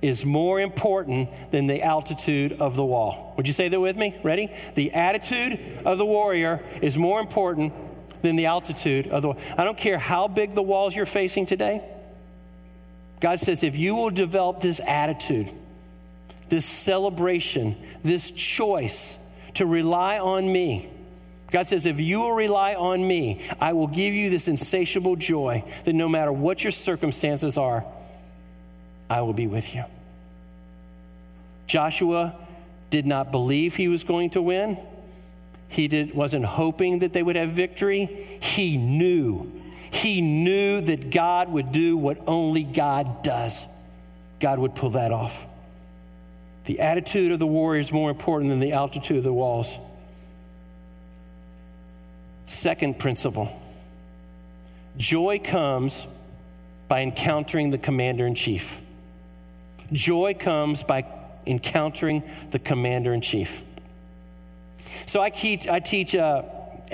is 0.00 0.24
more 0.24 0.60
important 0.60 1.50
than 1.50 1.66
the 1.66 1.82
altitude 1.82 2.52
of 2.60 2.76
the 2.76 2.84
wall. 2.84 3.34
Would 3.36 3.48
you 3.48 3.52
say 3.52 3.68
that 3.70 3.80
with 3.80 3.96
me? 3.96 4.16
Ready? 4.22 4.52
The 4.76 4.92
attitude 4.92 5.58
of 5.84 5.98
the 5.98 6.06
warrior 6.06 6.62
is 6.80 6.96
more 6.96 7.18
important 7.18 7.72
than 8.22 8.36
the 8.36 8.46
altitude 8.46 9.08
of 9.08 9.22
the 9.22 9.28
wall. 9.30 9.38
I 9.58 9.64
don't 9.64 9.76
care 9.76 9.98
how 9.98 10.28
big 10.28 10.54
the 10.54 10.62
walls 10.62 10.94
you're 10.94 11.06
facing 11.06 11.46
today. 11.46 11.82
God 13.24 13.40
says, 13.40 13.64
if 13.64 13.74
you 13.74 13.94
will 13.94 14.10
develop 14.10 14.60
this 14.60 14.82
attitude, 14.86 15.48
this 16.50 16.66
celebration, 16.66 17.74
this 18.02 18.30
choice 18.30 19.18
to 19.54 19.64
rely 19.64 20.18
on 20.18 20.52
me, 20.52 20.90
God 21.50 21.62
says, 21.62 21.86
if 21.86 21.98
you 21.98 22.20
will 22.20 22.34
rely 22.34 22.74
on 22.74 23.08
me, 23.08 23.40
I 23.58 23.72
will 23.72 23.86
give 23.86 24.12
you 24.12 24.28
this 24.28 24.46
insatiable 24.46 25.16
joy 25.16 25.64
that 25.86 25.94
no 25.94 26.06
matter 26.06 26.32
what 26.32 26.64
your 26.64 26.70
circumstances 26.70 27.56
are, 27.56 27.86
I 29.08 29.22
will 29.22 29.32
be 29.32 29.46
with 29.46 29.74
you. 29.74 29.86
Joshua 31.66 32.34
did 32.90 33.06
not 33.06 33.30
believe 33.30 33.74
he 33.74 33.88
was 33.88 34.04
going 34.04 34.28
to 34.30 34.42
win. 34.42 34.76
He 35.70 35.88
did, 35.88 36.14
wasn't 36.14 36.44
hoping 36.44 36.98
that 36.98 37.14
they 37.14 37.22
would 37.22 37.36
have 37.36 37.52
victory. 37.52 38.04
He 38.42 38.76
knew 38.76 39.50
he 39.94 40.20
knew 40.20 40.80
that 40.80 41.10
God 41.10 41.48
would 41.50 41.70
do 41.70 41.96
what 41.96 42.18
only 42.26 42.64
God 42.64 43.22
does. 43.22 43.66
God 44.40 44.58
would 44.58 44.74
pull 44.74 44.90
that 44.90 45.12
off. 45.12 45.46
The 46.64 46.80
attitude 46.80 47.30
of 47.30 47.38
the 47.38 47.46
warrior 47.46 47.80
is 47.80 47.92
more 47.92 48.10
important 48.10 48.50
than 48.50 48.58
the 48.58 48.72
altitude 48.72 49.18
of 49.18 49.24
the 49.24 49.32
walls. 49.32 49.78
Second 52.44 52.98
principle 52.98 53.50
joy 54.96 55.40
comes 55.42 56.06
by 56.88 57.00
encountering 57.02 57.70
the 57.70 57.78
commander 57.78 58.26
in 58.26 58.34
chief. 58.34 58.80
Joy 59.92 60.34
comes 60.34 60.82
by 60.82 61.04
encountering 61.46 62.22
the 62.50 62.58
commander 62.58 63.12
in 63.14 63.20
chief. 63.20 63.62
So 65.06 65.22
I 65.22 65.30
teach, 65.30 65.68
I 65.68 65.80
teach 65.80 66.14
uh, 66.14 66.42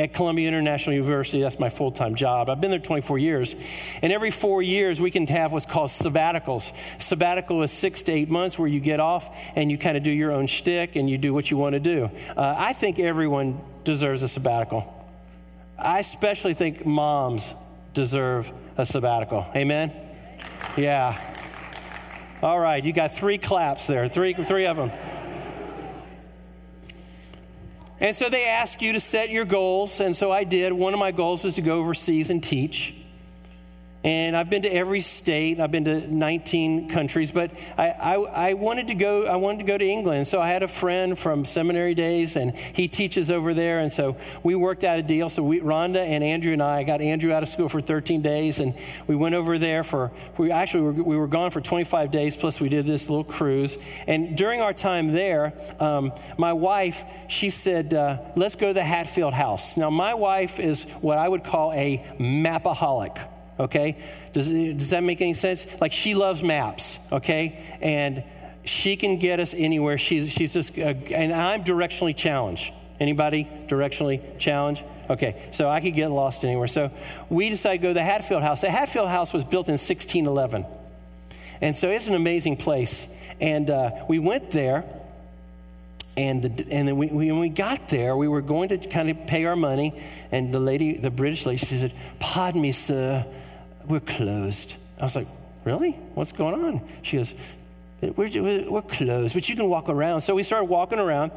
at 0.00 0.14
Columbia 0.14 0.48
International 0.48 0.96
University. 0.96 1.42
That's 1.42 1.58
my 1.58 1.68
full 1.68 1.90
time 1.90 2.14
job. 2.14 2.48
I've 2.48 2.58
been 2.58 2.70
there 2.70 2.80
24 2.80 3.18
years. 3.18 3.54
And 4.00 4.14
every 4.14 4.30
four 4.30 4.62
years, 4.62 4.98
we 4.98 5.10
can 5.10 5.26
have 5.26 5.52
what's 5.52 5.66
called 5.66 5.90
sabbaticals. 5.90 6.72
Sabbatical 7.00 7.62
is 7.62 7.70
six 7.70 8.02
to 8.04 8.12
eight 8.12 8.30
months 8.30 8.58
where 8.58 8.66
you 8.66 8.80
get 8.80 8.98
off 8.98 9.36
and 9.54 9.70
you 9.70 9.76
kind 9.76 9.98
of 9.98 10.02
do 10.02 10.10
your 10.10 10.32
own 10.32 10.46
shtick 10.46 10.96
and 10.96 11.10
you 11.10 11.18
do 11.18 11.34
what 11.34 11.50
you 11.50 11.58
want 11.58 11.74
to 11.74 11.80
do. 11.80 12.10
Uh, 12.34 12.54
I 12.56 12.72
think 12.72 12.98
everyone 12.98 13.60
deserves 13.84 14.22
a 14.22 14.28
sabbatical. 14.28 14.96
I 15.78 15.98
especially 15.98 16.54
think 16.54 16.86
moms 16.86 17.54
deserve 17.92 18.50
a 18.78 18.86
sabbatical. 18.86 19.46
Amen? 19.54 19.92
Yeah. 20.78 21.18
All 22.42 22.58
right, 22.58 22.82
you 22.82 22.94
got 22.94 23.12
three 23.12 23.36
claps 23.36 23.86
there, 23.86 24.08
three, 24.08 24.32
three 24.32 24.64
of 24.64 24.78
them. 24.78 24.90
And 28.00 28.16
so 28.16 28.30
they 28.30 28.46
ask 28.46 28.80
you 28.80 28.94
to 28.94 29.00
set 29.00 29.30
your 29.30 29.44
goals. 29.44 30.00
And 30.00 30.16
so 30.16 30.32
I 30.32 30.44
did. 30.44 30.72
One 30.72 30.94
of 30.94 31.00
my 31.00 31.12
goals 31.12 31.44
was 31.44 31.56
to 31.56 31.62
go 31.62 31.78
overseas 31.78 32.30
and 32.30 32.42
teach. 32.42 32.94
And 34.02 34.34
I've 34.34 34.48
been 34.48 34.62
to 34.62 34.72
every 34.72 35.00
state. 35.00 35.60
I've 35.60 35.70
been 35.70 35.84
to 35.84 36.06
19 36.06 36.88
countries, 36.88 37.32
but 37.32 37.50
I, 37.76 37.88
I, 37.90 38.14
I, 38.14 38.52
wanted 38.54 38.88
to 38.88 38.94
go. 38.94 39.26
I 39.26 39.36
wanted 39.36 39.58
to 39.58 39.64
go 39.64 39.76
to 39.76 39.84
England. 39.84 40.26
So 40.26 40.40
I 40.40 40.48
had 40.48 40.62
a 40.62 40.68
friend 40.68 41.18
from 41.18 41.44
seminary 41.44 41.92
days, 41.92 42.34
and 42.34 42.56
he 42.56 42.88
teaches 42.88 43.30
over 43.30 43.52
there. 43.52 43.78
And 43.78 43.92
so 43.92 44.16
we 44.42 44.54
worked 44.54 44.84
out 44.84 44.98
a 44.98 45.02
deal. 45.02 45.28
So 45.28 45.42
we, 45.42 45.60
Rhonda 45.60 45.98
and 45.98 46.24
Andrew 46.24 46.54
and 46.54 46.62
I 46.62 46.82
got 46.82 47.02
Andrew 47.02 47.30
out 47.30 47.42
of 47.42 47.50
school 47.50 47.68
for 47.68 47.82
13 47.82 48.22
days, 48.22 48.58
and 48.58 48.74
we 49.06 49.16
went 49.16 49.34
over 49.34 49.58
there 49.58 49.84
for. 49.84 50.12
We 50.38 50.50
actually 50.50 50.84
were, 50.84 50.92
we 50.92 51.16
were 51.18 51.28
gone 51.28 51.50
for 51.50 51.60
25 51.60 52.10
days. 52.10 52.36
Plus 52.36 52.58
we 52.58 52.70
did 52.70 52.86
this 52.86 53.10
little 53.10 53.24
cruise. 53.24 53.76
And 54.06 54.34
during 54.34 54.62
our 54.62 54.72
time 54.72 55.12
there, 55.12 55.52
um, 55.78 56.12
my 56.38 56.54
wife 56.54 57.04
she 57.28 57.50
said, 57.50 57.92
uh, 57.92 58.16
"Let's 58.34 58.56
go 58.56 58.68
to 58.68 58.74
the 58.74 58.82
Hatfield 58.82 59.34
House." 59.34 59.76
Now 59.76 59.90
my 59.90 60.14
wife 60.14 60.58
is 60.58 60.84
what 61.02 61.18
I 61.18 61.28
would 61.28 61.44
call 61.44 61.72
a 61.72 62.02
mapaholic 62.18 63.18
okay? 63.60 64.02
Does, 64.32 64.48
does 64.48 64.90
that 64.90 65.02
make 65.02 65.20
any 65.20 65.34
sense? 65.34 65.80
Like 65.80 65.92
she 65.92 66.14
loves 66.14 66.42
maps, 66.42 66.98
okay? 67.12 67.78
And 67.80 68.24
she 68.64 68.96
can 68.96 69.18
get 69.18 69.40
us 69.40 69.54
anywhere. 69.54 69.98
She's, 69.98 70.32
she's 70.32 70.54
just, 70.54 70.78
uh, 70.78 70.94
and 71.12 71.32
I'm 71.32 71.64
directionally 71.64 72.16
challenged. 72.16 72.72
Anybody 72.98 73.48
directionally 73.66 74.38
challenged? 74.38 74.84
Okay, 75.08 75.48
so 75.52 75.68
I 75.68 75.80
could 75.80 75.94
get 75.94 76.10
lost 76.10 76.44
anywhere. 76.44 76.66
So 76.66 76.90
we 77.28 77.50
decided 77.50 77.78
to 77.78 77.82
go 77.82 77.88
to 77.88 77.94
the 77.94 78.02
Hatfield 78.02 78.42
House. 78.42 78.60
The 78.60 78.70
Hatfield 78.70 79.08
House 79.08 79.32
was 79.32 79.42
built 79.42 79.68
in 79.68 79.72
1611. 79.72 80.66
And 81.60 81.74
so 81.74 81.88
it's 81.90 82.08
an 82.08 82.14
amazing 82.14 82.56
place. 82.56 83.14
And 83.40 83.70
uh, 83.70 84.04
we 84.08 84.18
went 84.18 84.50
there, 84.50 84.84
and, 86.16 86.42
the, 86.42 86.70
and 86.70 86.86
then 86.86 86.96
we, 86.96 87.06
we, 87.06 87.32
when 87.32 87.40
we 87.40 87.48
got 87.48 87.88
there, 87.88 88.16
we 88.16 88.28
were 88.28 88.42
going 88.42 88.68
to 88.68 88.78
kind 88.78 89.10
of 89.10 89.26
pay 89.26 89.44
our 89.46 89.56
money. 89.56 90.00
And 90.30 90.52
the 90.52 90.60
lady, 90.60 90.96
the 90.98 91.10
British 91.10 91.46
lady, 91.46 91.58
she 91.58 91.76
said, 91.76 91.92
Pardon 92.18 92.60
me, 92.60 92.72
sir, 92.72 93.26
we're 93.86 94.00
closed. 94.00 94.76
I 94.98 95.04
was 95.04 95.16
like, 95.16 95.28
Really? 95.64 95.92
What's 96.14 96.32
going 96.32 96.62
on? 96.62 96.80
She 97.02 97.18
goes, 97.18 97.34
we're, 98.00 98.70
we're 98.70 98.82
closed, 98.82 99.34
but 99.34 99.48
you 99.48 99.56
can 99.56 99.68
walk 99.68 99.88
around. 99.88 100.22
So 100.22 100.34
we 100.34 100.42
started 100.42 100.66
walking 100.66 100.98
around. 100.98 101.32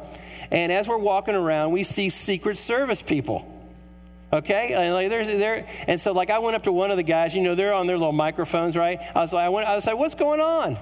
And 0.50 0.72
as 0.72 0.88
we're 0.88 0.98
walking 0.98 1.34
around, 1.34 1.72
we 1.72 1.82
see 1.82 2.08
Secret 2.08 2.56
Service 2.56 3.02
people. 3.02 3.50
Okay, 4.32 4.72
and 4.74 4.92
like 4.94 5.10
there's 5.10 5.28
there, 5.28 5.64
and 5.86 6.00
so 6.00 6.10
like 6.10 6.28
I 6.28 6.40
went 6.40 6.56
up 6.56 6.62
to 6.62 6.72
one 6.72 6.90
of 6.90 6.96
the 6.96 7.04
guys. 7.04 7.36
You 7.36 7.42
know, 7.44 7.54
they're 7.54 7.72
on 7.72 7.86
their 7.86 7.96
little 7.96 8.12
microphones, 8.12 8.76
right? 8.76 8.98
I 9.14 9.20
was 9.20 9.32
like, 9.32 9.44
I, 9.44 9.48
went, 9.48 9.68
I 9.68 9.76
was 9.76 9.86
like, 9.86 9.96
what's 9.96 10.16
going 10.16 10.40
on? 10.40 10.76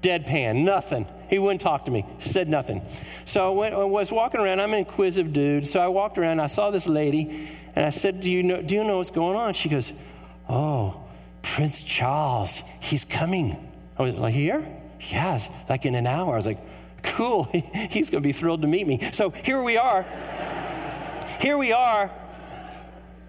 Deadpan, 0.00 0.62
nothing. 0.62 1.08
He 1.30 1.38
wouldn't 1.38 1.60
talk 1.60 1.84
to 1.84 1.92
me. 1.92 2.04
Said 2.18 2.48
nothing. 2.48 2.82
So 3.24 3.52
I, 3.52 3.54
went, 3.56 3.74
I 3.74 3.84
was 3.84 4.10
walking 4.10 4.40
around. 4.40 4.60
I'm 4.60 4.72
an 4.72 4.80
inquisitive 4.80 5.32
dude. 5.32 5.64
So 5.64 5.78
I 5.80 5.86
walked 5.86 6.18
around. 6.18 6.40
I 6.40 6.48
saw 6.48 6.72
this 6.72 6.88
lady, 6.88 7.48
and 7.76 7.86
I 7.86 7.90
said, 7.90 8.20
"Do 8.20 8.28
you 8.28 8.42
know? 8.42 8.60
Do 8.60 8.74
you 8.74 8.82
know 8.82 8.98
what's 8.98 9.12
going 9.12 9.36
on?" 9.36 9.54
She 9.54 9.68
goes, 9.68 9.92
"Oh, 10.48 11.00
Prince 11.42 11.84
Charles. 11.84 12.62
He's 12.80 13.04
coming." 13.04 13.56
I 13.96 14.02
was 14.02 14.18
like, 14.18 14.34
"Here?" 14.34 14.66
Yes, 15.08 15.48
like 15.68 15.86
in 15.86 15.94
an 15.94 16.08
hour. 16.08 16.32
I 16.32 16.36
was 16.36 16.46
like, 16.46 16.58
"Cool. 17.04 17.44
He's 17.90 18.10
going 18.10 18.22
to 18.22 18.28
be 18.28 18.32
thrilled 18.32 18.62
to 18.62 18.68
meet 18.68 18.88
me." 18.88 18.98
So 19.12 19.30
here 19.30 19.62
we 19.62 19.76
are. 19.76 20.04
here 21.40 21.56
we 21.56 21.72
are 21.72 22.10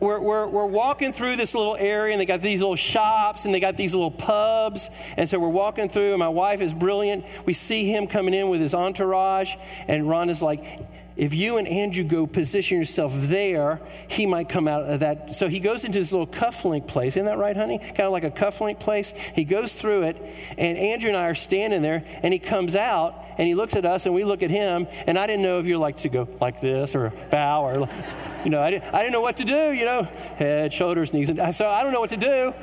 we're, 0.01 0.19
we're, 0.19 0.47
we're 0.47 0.65
walking 0.65 1.13
through 1.13 1.35
this 1.37 1.55
little 1.55 1.77
area, 1.77 2.11
and 2.13 2.19
they 2.19 2.25
got 2.25 2.41
these 2.41 2.59
little 2.59 2.75
shops, 2.75 3.45
and 3.45 3.53
they 3.53 3.59
got 3.59 3.77
these 3.77 3.93
little 3.93 4.11
pubs. 4.11 4.89
And 5.15 5.29
so 5.29 5.39
we're 5.39 5.47
walking 5.47 5.87
through, 5.89 6.09
and 6.09 6.19
my 6.19 6.27
wife 6.27 6.59
is 6.59 6.73
brilliant. 6.73 7.23
We 7.45 7.53
see 7.53 7.85
him 7.85 8.07
coming 8.07 8.33
in 8.33 8.49
with 8.49 8.59
his 8.59 8.73
entourage, 8.73 9.55
and 9.87 10.09
Ron 10.09 10.29
is 10.29 10.41
like, 10.41 10.81
if 11.17 11.33
you 11.33 11.57
and 11.57 11.67
Andrew 11.67 12.03
go 12.03 12.25
position 12.25 12.77
yourself 12.77 13.11
there, 13.15 13.81
he 14.07 14.25
might 14.25 14.47
come 14.49 14.67
out 14.67 14.83
of 14.83 15.01
that. 15.01 15.35
So 15.35 15.47
he 15.47 15.59
goes 15.59 15.83
into 15.83 15.99
this 15.99 16.11
little 16.11 16.27
cufflink 16.27 16.87
place. 16.87 17.13
Isn't 17.13 17.25
that 17.25 17.37
right, 17.37 17.55
honey? 17.55 17.79
Kind 17.79 18.01
of 18.01 18.11
like 18.11 18.23
a 18.23 18.31
cufflink 18.31 18.79
place. 18.79 19.11
He 19.35 19.43
goes 19.43 19.73
through 19.73 20.03
it, 20.03 20.17
and 20.57 20.77
Andrew 20.77 21.09
and 21.09 21.17
I 21.17 21.27
are 21.27 21.35
standing 21.35 21.81
there, 21.81 22.03
and 22.23 22.33
he 22.33 22.39
comes 22.39 22.75
out, 22.75 23.15
and 23.37 23.47
he 23.47 23.55
looks 23.55 23.75
at 23.75 23.85
us, 23.85 24.05
and 24.05 24.15
we 24.15 24.23
look 24.23 24.41
at 24.41 24.49
him. 24.49 24.87
And 25.05 25.19
I 25.19 25.27
didn't 25.27 25.43
know 25.43 25.59
if 25.59 25.65
you're 25.65 25.77
like 25.77 25.97
to 25.97 26.09
go 26.09 26.27
like 26.39 26.61
this 26.61 26.95
or 26.95 27.11
bow 27.29 27.63
or 27.63 27.89
you 28.43 28.49
know, 28.49 28.61
I 28.61 28.71
didn't, 28.71 28.93
I 28.93 28.99
didn't 28.99 29.13
know 29.13 29.21
what 29.21 29.37
to 29.37 29.43
do, 29.43 29.71
you 29.71 29.85
know, 29.85 30.03
head, 30.35 30.73
shoulders, 30.73 31.13
knees. 31.13 31.29
And 31.29 31.53
so 31.53 31.69
I 31.69 31.83
don't 31.83 31.91
know 31.91 31.99
what 31.99 32.11
to 32.11 32.17
do. 32.17 32.53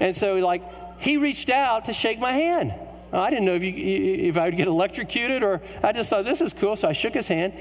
And 0.00 0.14
so, 0.14 0.36
like, 0.36 0.62
he 1.00 1.16
reached 1.16 1.50
out 1.50 1.86
to 1.86 1.92
shake 1.92 2.18
my 2.18 2.32
hand. 2.32 2.72
I 3.12 3.30
didn't 3.30 3.44
know 3.44 3.54
if, 3.54 3.62
you, 3.62 3.72
if 3.72 4.36
I 4.36 4.46
would 4.46 4.56
get 4.56 4.66
electrocuted 4.66 5.42
or 5.42 5.62
I 5.82 5.92
just 5.92 6.10
thought 6.10 6.24
this 6.24 6.40
is 6.40 6.52
cool. 6.52 6.76
So 6.76 6.88
I 6.88 6.92
shook 6.92 7.14
his 7.14 7.28
hand 7.28 7.54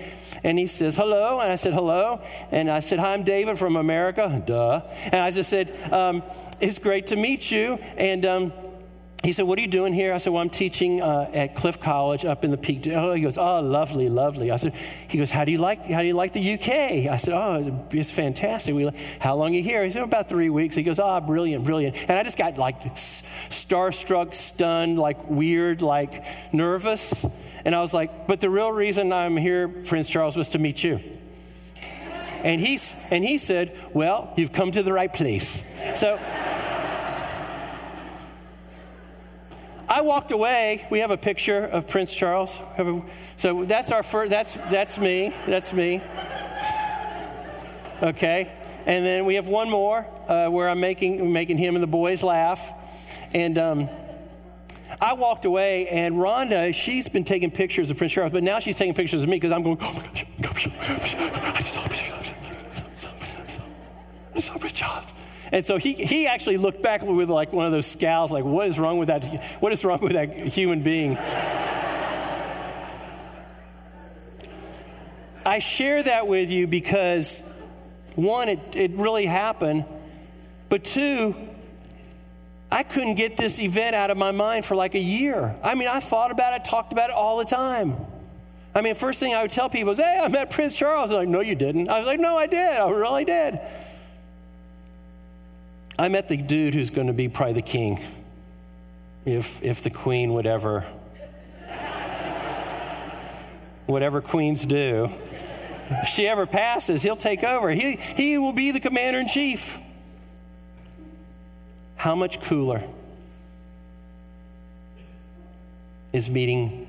and 0.43 0.57
he 0.57 0.67
says, 0.67 0.95
hello. 0.95 1.39
And 1.39 1.51
I 1.51 1.55
said, 1.55 1.73
hello. 1.73 2.21
And 2.51 2.69
I 2.69 2.79
said, 2.79 2.99
hi, 2.99 3.13
I'm 3.13 3.23
David 3.23 3.57
from 3.57 3.75
America. 3.75 4.43
Duh. 4.45 4.81
And 5.05 5.15
I 5.15 5.31
just 5.31 5.49
said, 5.49 5.71
um, 5.93 6.23
it's 6.59 6.79
great 6.79 7.07
to 7.07 7.15
meet 7.15 7.51
you. 7.51 7.79
And, 7.97 8.25
um, 8.25 8.53
he 9.25 9.31
said, 9.31 9.43
What 9.43 9.57
are 9.57 9.61
you 9.61 9.67
doing 9.67 9.91
here? 9.91 10.13
I 10.13 10.19
said, 10.19 10.31
Well, 10.31 10.41
I'm 10.41 10.51
teaching 10.51 11.01
uh, 11.01 11.29
at 11.33 11.55
Cliff 11.55 11.79
College 11.79 12.23
up 12.25 12.45
in 12.45 12.51
the 12.51 12.57
Peak. 12.57 12.87
Oh, 12.89 13.13
he 13.13 13.21
goes, 13.21 13.37
Oh, 13.39 13.59
lovely, 13.59 14.07
lovely. 14.07 14.51
I 14.51 14.57
said, 14.57 14.73
He 15.07 15.17
goes, 15.17 15.31
How 15.31 15.43
do 15.45 15.51
you 15.51 15.57
like, 15.57 15.83
how 15.85 16.01
do 16.01 16.07
you 16.07 16.13
like 16.13 16.33
the 16.33 16.53
UK? 16.53 17.09
I 17.11 17.17
said, 17.17 17.33
Oh, 17.33 17.87
it's 17.91 18.11
fantastic. 18.11 18.75
We, 18.75 18.89
how 19.19 19.35
long 19.35 19.53
are 19.53 19.57
you 19.57 19.63
here? 19.63 19.83
He 19.83 19.89
said, 19.89 20.03
About 20.03 20.29
three 20.29 20.51
weeks. 20.51 20.75
He 20.75 20.83
goes, 20.83 20.99
Oh, 20.99 21.19
brilliant, 21.21 21.65
brilliant. 21.65 21.97
And 22.07 22.11
I 22.11 22.23
just 22.23 22.37
got 22.37 22.57
like 22.57 22.83
starstruck, 22.83 24.35
stunned, 24.35 24.99
like 24.99 25.27
weird, 25.27 25.81
like 25.81 26.23
nervous. 26.53 27.25
And 27.65 27.73
I 27.73 27.81
was 27.81 27.95
like, 27.95 28.27
But 28.27 28.41
the 28.41 28.49
real 28.49 28.71
reason 28.71 29.11
I'm 29.11 29.37
here, 29.37 29.67
Prince 29.67 30.07
Charles, 30.07 30.37
was 30.37 30.49
to 30.49 30.59
meet 30.59 30.83
you. 30.83 30.99
And 32.43 32.61
he, 32.61 32.77
and 33.09 33.23
he 33.23 33.39
said, 33.39 33.75
Well, 33.91 34.31
you've 34.37 34.53
come 34.53 34.71
to 34.71 34.83
the 34.83 34.93
right 34.93 35.11
place. 35.11 35.67
So, 35.95 36.19
I 39.87 40.01
walked 40.01 40.31
away. 40.31 40.87
We 40.89 40.99
have 40.99 41.11
a 41.11 41.17
picture 41.17 41.63
of 41.63 41.87
Prince 41.87 42.13
Charles. 42.15 42.59
So 43.37 43.65
that's 43.65 43.91
our 43.91 44.03
first, 44.03 44.31
that's, 44.31 44.53
that's 44.53 44.97
me. 44.97 45.33
That's 45.45 45.73
me. 45.73 46.01
Okay. 48.01 48.51
And 48.85 49.05
then 49.05 49.25
we 49.25 49.35
have 49.35 49.47
one 49.47 49.69
more 49.69 50.05
uh, 50.27 50.49
where 50.49 50.69
I'm 50.69 50.79
making, 50.79 51.31
making 51.31 51.57
him 51.57 51.75
and 51.75 51.83
the 51.83 51.87
boys 51.87 52.23
laugh. 52.23 52.71
And 53.33 53.57
um, 53.57 53.89
I 55.01 55.13
walked 55.13 55.45
away, 55.45 55.87
and 55.87 56.15
Rhonda, 56.15 56.73
she's 56.73 57.07
been 57.07 57.23
taking 57.23 57.51
pictures 57.51 57.91
of 57.91 57.97
Prince 57.97 58.13
Charles, 58.13 58.31
but 58.31 58.43
now 58.43 58.59
she's 58.59 58.77
taking 58.77 58.93
pictures 58.93 59.23
of 59.23 59.29
me 59.29 59.35
because 59.37 59.51
I'm 59.51 59.63
going, 59.63 59.77
oh 59.81 59.93
my 59.93 60.07
gosh, 60.41 60.67
I 60.67 61.59
saw 64.39 64.57
Prince 64.57 64.73
Charles. 64.73 64.94
And 65.55 65.65
so 65.65 65.77
he, 65.77 65.93
he 65.93 66.27
actually 66.27 66.57
looked 66.57 66.81
back 66.81 67.01
with 67.01 67.29
like 67.29 67.53
one 67.53 67.65
of 67.65 67.71
those 67.71 67.85
scowls, 67.85 68.29
like, 68.29 68.43
what 68.43 68.67
is 68.67 68.77
wrong 68.77 68.97
with 68.97 69.07
that? 69.07 69.23
What 69.61 69.71
is 69.71 69.85
wrong 69.85 70.01
with 70.01 70.11
that 70.11 70.35
human 70.35 70.83
being? 70.83 71.17
I 75.45 75.59
share 75.59 76.03
that 76.03 76.27
with 76.27 76.51
you 76.51 76.67
because 76.67 77.41
one, 78.15 78.49
it, 78.49 78.59
it 78.73 78.91
really 78.95 79.25
happened, 79.25 79.85
but 80.67 80.83
two, 80.83 81.33
I 82.69 82.83
couldn't 82.83 83.15
get 83.15 83.37
this 83.37 83.57
event 83.57 83.95
out 83.95 84.11
of 84.11 84.17
my 84.17 84.31
mind 84.31 84.65
for 84.65 84.75
like 84.75 84.93
a 84.93 84.99
year. 84.99 85.57
I 85.63 85.75
mean, 85.75 85.87
I 85.87 86.01
thought 86.01 86.31
about 86.31 86.53
it, 86.53 86.65
talked 86.65 86.91
about 86.91 87.11
it 87.11 87.15
all 87.15 87.37
the 87.37 87.45
time. 87.45 87.95
I 88.73 88.81
mean, 88.81 88.93
first 88.93 89.21
thing 89.21 89.33
I 89.33 89.41
would 89.41 89.51
tell 89.51 89.69
people 89.69 89.91
is, 89.91 89.99
hey, 89.99 90.19
I 90.21 90.27
met 90.27 90.49
Prince 90.49 90.75
Charles. 90.75 91.11
They're 91.11 91.19
like, 91.19 91.29
no, 91.29 91.39
you 91.39 91.55
didn't. 91.55 91.87
I 91.87 91.99
was 91.99 92.07
like, 92.07 92.19
no, 92.19 92.37
I 92.37 92.45
did. 92.45 92.77
I 92.77 92.89
really 92.89 93.23
did. 93.23 93.57
I 95.97 96.09
met 96.09 96.27
the 96.27 96.35
dude 96.35 96.73
who's 96.73 96.89
going 96.89 97.07
to 97.07 97.13
be 97.13 97.29
probably 97.29 97.53
the 97.53 97.61
king 97.61 97.99
if, 99.25 99.63
if 99.63 99.81
the 99.81 99.89
queen 99.89 100.33
would 100.33 100.45
ever, 100.45 100.85
whatever 103.85 104.19
queens 104.21 104.65
do. 104.65 105.09
If 105.89 106.09
she 106.09 106.27
ever 106.27 106.45
passes, 106.45 107.01
he'll 107.01 107.15
take 107.15 107.43
over. 107.43 107.69
He, 107.71 107.95
he 107.95 108.37
will 108.37 108.51
be 108.51 108.71
the 108.71 108.79
commander 108.79 109.19
in 109.19 109.27
chief. 109.27 109.79
How 111.95 112.13
much 112.13 112.41
cooler 112.41 112.83
is 116.11 116.29
meeting 116.29 116.87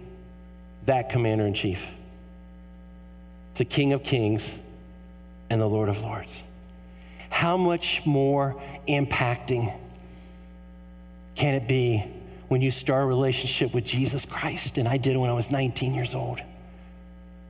that 0.87 1.11
commander 1.11 1.47
in 1.47 1.55
chief? 1.55 1.93
The 3.55 3.65
King 3.65 3.93
of 3.93 4.03
Kings 4.03 4.59
and 5.49 5.61
the 5.61 5.67
Lord 5.67 5.89
of 5.89 6.03
Lords 6.03 6.45
how 7.31 7.57
much 7.57 8.05
more 8.07 8.61
impacting 8.89 9.77
can 11.35 11.55
it 11.55 11.69
be 11.69 12.05
when 12.49 12.63
you 12.63 12.71
start 12.71 13.05
a 13.05 13.07
relationship 13.07 13.75
with 13.75 13.85
Jesus 13.85 14.25
Christ? 14.25 14.79
And 14.79 14.89
I 14.89 14.97
did 14.97 15.17
when 15.17 15.31
I 15.31 15.33
was 15.33 15.51
19 15.51 15.95
years 15.95 16.15
old. 16.15 16.41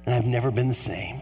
And 0.05 0.15
I've 0.15 0.27
never 0.27 0.51
been 0.51 0.69
the 0.69 0.75
same. 0.75 1.21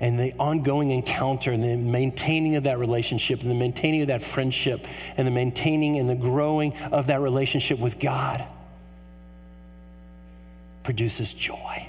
And 0.00 0.18
the 0.18 0.32
ongoing 0.34 0.90
encounter 0.90 1.52
and 1.52 1.62
the 1.62 1.76
maintaining 1.76 2.56
of 2.56 2.64
that 2.64 2.78
relationship 2.78 3.40
and 3.42 3.50
the 3.50 3.54
maintaining 3.54 4.02
of 4.02 4.08
that 4.08 4.22
friendship 4.22 4.86
and 5.16 5.26
the 5.26 5.30
maintaining 5.30 5.98
and 5.98 6.08
the 6.10 6.14
growing 6.14 6.76
of 6.92 7.06
that 7.06 7.20
relationship 7.20 7.78
with 7.78 7.98
God 7.98 8.44
produces 10.82 11.32
joy. 11.34 11.88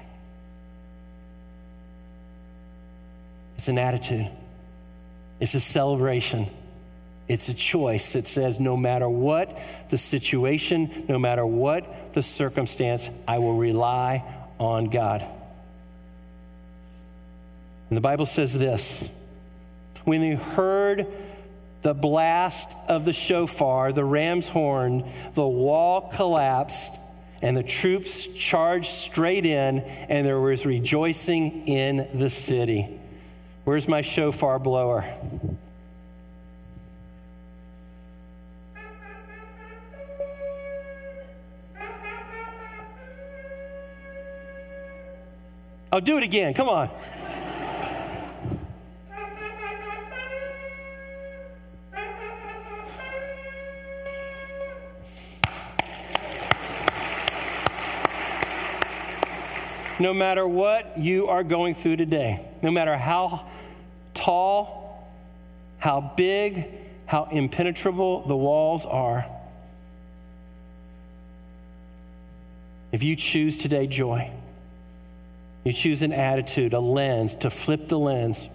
It's 3.58 3.68
an 3.68 3.78
attitude. 3.78 4.30
It's 5.40 5.54
a 5.54 5.60
celebration. 5.60 6.48
It's 7.28 7.50
a 7.50 7.54
choice 7.54 8.14
that 8.14 8.28
says 8.28 8.60
no 8.60 8.78
matter 8.78 9.10
what 9.10 9.58
the 9.90 9.98
situation, 9.98 11.06
no 11.10 11.18
matter 11.18 11.46
what 11.46 12.14
the 12.14 12.22
circumstance, 12.22 13.10
I 13.28 13.40
will 13.40 13.58
rely 13.58 14.24
on 14.60 14.86
God. 14.86 15.26
And 17.90 17.98
the 17.98 18.02
Bible 18.02 18.26
says 18.26 18.58
this 18.58 19.10
when 20.04 20.22
they 20.22 20.36
heard 20.36 21.08
the 21.82 21.94
blast 21.94 22.76
of 22.88 23.06
the 23.06 23.14
shofar, 23.14 23.92
the 23.92 24.06
ram's 24.06 24.50
horn, 24.50 25.04
the 25.34 25.48
wall 25.48 26.10
collapsed, 26.14 26.96
and 27.42 27.56
the 27.56 27.64
troops 27.64 28.28
charged 28.34 28.88
straight 28.88 29.46
in, 29.46 29.80
and 29.80 30.26
there 30.26 30.40
was 30.40 30.66
rejoicing 30.66 31.68
in 31.68 32.08
the 32.14 32.30
city. 32.30 33.00
Where's 33.66 33.88
my 33.88 34.02
shofar 34.02 34.60
blower? 34.60 35.12
Oh, 45.92 46.00
do 46.00 46.18
it 46.18 46.24
again. 46.24 46.54
Come 46.54 46.70
on. 46.70 46.90
no 59.98 60.14
matter 60.14 60.46
what 60.46 60.98
you 60.98 61.28
are 61.28 61.44
going 61.44 61.74
through 61.74 61.96
today, 61.96 62.46
no 62.62 62.70
matter 62.70 62.98
how 62.98 63.48
tall, 64.26 65.08
how 65.78 66.14
big, 66.18 66.68
how 67.06 67.26
impenetrable 67.32 68.26
the 68.26 68.36
walls 68.36 68.86
are, 68.86 69.26
if 72.92 73.04
you 73.04 73.16
choose 73.16 73.58
today 73.58 73.86
joy, 73.86 74.32
you 75.64 75.72
choose 75.72 76.02
an 76.02 76.12
attitude, 76.12 76.74
a 76.74 76.80
lens, 76.80 77.36
to 77.36 77.50
flip 77.50 77.88
the 77.88 78.00
lens, 78.00 78.48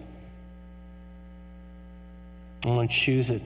I'm 2.64 2.74
going 2.74 2.88
to 2.88 2.94
choose 2.94 3.30
it. 3.30 3.42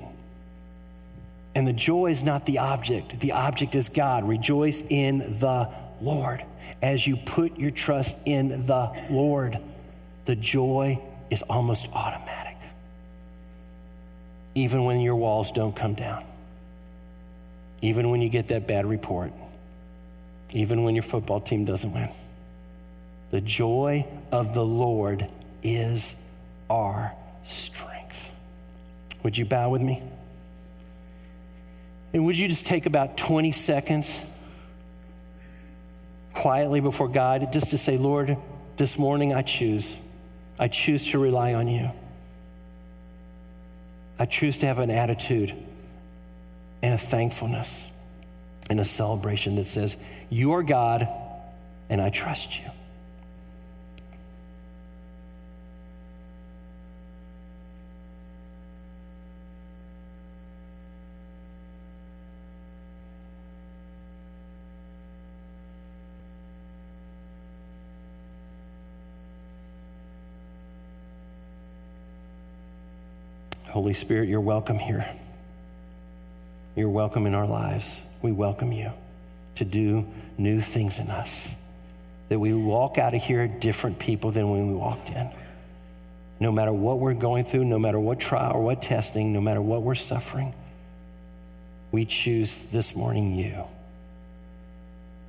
And 1.55 1.67
the 1.67 1.73
joy 1.73 2.07
is 2.07 2.23
not 2.23 2.47
the 2.47 2.59
object, 2.59 3.21
the 3.21 3.33
object 3.33 3.75
is 3.75 3.89
God. 3.89 4.27
Rejoice 4.27 4.83
in 4.89 5.19
the 5.19 5.71
Lord 6.01 6.43
as 6.83 7.07
you 7.07 7.17
put 7.17 7.59
your 7.59 7.71
trust 7.71 8.17
in 8.25 8.67
the 8.67 9.07
Lord, 9.11 9.59
the 10.25 10.37
joy 10.37 11.01
is 11.31 11.43
almost 11.43 11.89
automatic. 11.93 12.57
Even 14.55 14.85
when 14.85 15.01
your 15.01 15.17
walls 15.17 15.51
don't 15.51 15.75
come 15.75 15.95
down, 15.95 16.25
even 17.83 18.11
when 18.11 18.23
you 18.23 18.29
get 18.29 18.49
that 18.49 18.67
bad 18.67 18.87
report, 18.87 19.33
even 20.53 20.85
when 20.85 20.95
your 20.95 21.03
football 21.03 21.41
team 21.41 21.65
doesn't 21.65 21.93
win. 21.93 22.09
The 23.31 23.41
joy 23.41 24.07
of 24.31 24.55
the 24.55 24.65
Lord 24.65 25.29
is 25.63 26.15
our 26.71 27.13
strength. 27.43 28.33
Would 29.23 29.37
you 29.37 29.45
bow 29.45 29.71
with 29.71 29.83
me? 29.83 30.03
And 32.13 32.25
would 32.27 32.39
you 32.39 32.47
just 32.47 32.67
take 32.67 32.87
about 32.87 33.17
20 33.17 33.51
seconds? 33.51 34.25
quietly 36.35 36.81
before 36.81 37.09
God 37.09 37.53
just 37.53 37.71
to 37.71 37.79
say, 37.79 37.97
Lord, 37.97 38.37
this 38.77 38.99
morning 38.99 39.33
I 39.33 39.43
choose. 39.43 39.99
I 40.59 40.69
choose 40.69 41.11
to 41.11 41.19
rely 41.19 41.55
on 41.55 41.69
you. 41.69 41.91
I 44.19 44.27
choose 44.27 44.59
to 44.59 44.67
have 44.67 44.79
an 44.79 44.91
attitude 44.91 45.53
and 46.83 46.95
a 46.95 46.99
thankfulness 46.99 47.91
and 48.71 48.79
a 48.79 48.85
celebration 48.85 49.57
that 49.57 49.65
says, 49.65 49.97
You 50.31 50.53
are 50.53 50.63
God 50.63 51.09
and 51.89 52.01
I 52.01 52.11
trust 52.11 52.61
you. 52.61 52.71
Holy 73.75 73.93
Spirit, 73.93 74.29
you're 74.29 74.41
welcome 74.41 74.79
here. 74.79 75.05
You're 76.77 76.89
welcome 76.89 77.27
in 77.27 77.35
our 77.35 77.45
lives. 77.45 78.03
We 78.23 78.31
welcome 78.31 78.71
you 78.71 78.93
to 79.57 79.65
do 79.65 80.07
new 80.39 80.61
things 80.61 81.01
in 81.01 81.11
us. 81.11 81.57
That 82.29 82.39
we 82.39 82.55
walk 82.55 82.99
out 82.99 83.17
of 83.17 83.23
here 83.25 83.49
different 83.49 83.99
people 83.99 84.31
than 84.31 84.49
when 84.49 84.69
we 84.69 84.75
walked 84.75 85.11
in. 85.11 85.29
No 86.39 86.53
matter 86.53 86.73
what 86.73 87.01
we're 87.01 87.15
going 87.15 87.43
through, 87.43 87.65
no 87.65 87.81
matter 87.81 87.99
what 87.99 88.21
trial 88.21 88.53
or 88.55 88.63
what 88.63 88.81
testing, 88.81 89.33
no 89.33 89.41
matter 89.41 89.61
what 89.61 89.83
we're 89.83 89.97
suffering, 89.97 90.55
we 91.91 92.05
choose 92.05 92.69
this 92.69 92.95
morning 92.95 93.35
you. 93.35 93.65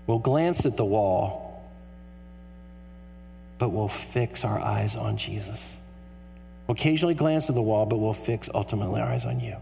We'll 0.05 0.19
glance 0.19 0.67
at 0.67 0.77
the 0.77 0.85
wall, 0.85 1.67
but 3.57 3.69
we'll 3.69 3.87
fix 3.87 4.45
our 4.45 4.59
eyes 4.59 4.95
on 4.95 5.17
Jesus. 5.17 5.81
We'll 6.67 6.75
occasionally 6.75 7.13
glance 7.13 7.49
at 7.49 7.55
the 7.55 7.61
wall, 7.61 7.85
but 7.85 7.97
we'll 7.97 8.13
fix 8.13 8.49
ultimately 8.53 9.01
our 9.01 9.07
eyes 9.07 9.25
on 9.25 9.39
you. 9.39 9.55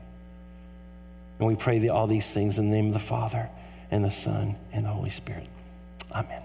And 1.40 1.48
we 1.48 1.56
pray 1.56 1.86
all 1.90 2.08
these 2.08 2.34
things 2.34 2.60
in 2.60 2.70
the 2.70 2.76
name 2.76 2.88
of 2.88 2.94
the 2.94 3.00
Father 3.00 3.50
and 3.92 4.04
the 4.04 4.12
Son 4.12 4.56
and 4.72 4.86
the 4.86 4.90
Holy 4.90 5.10
Spirit. 5.10 5.48
Amen. 6.14 6.42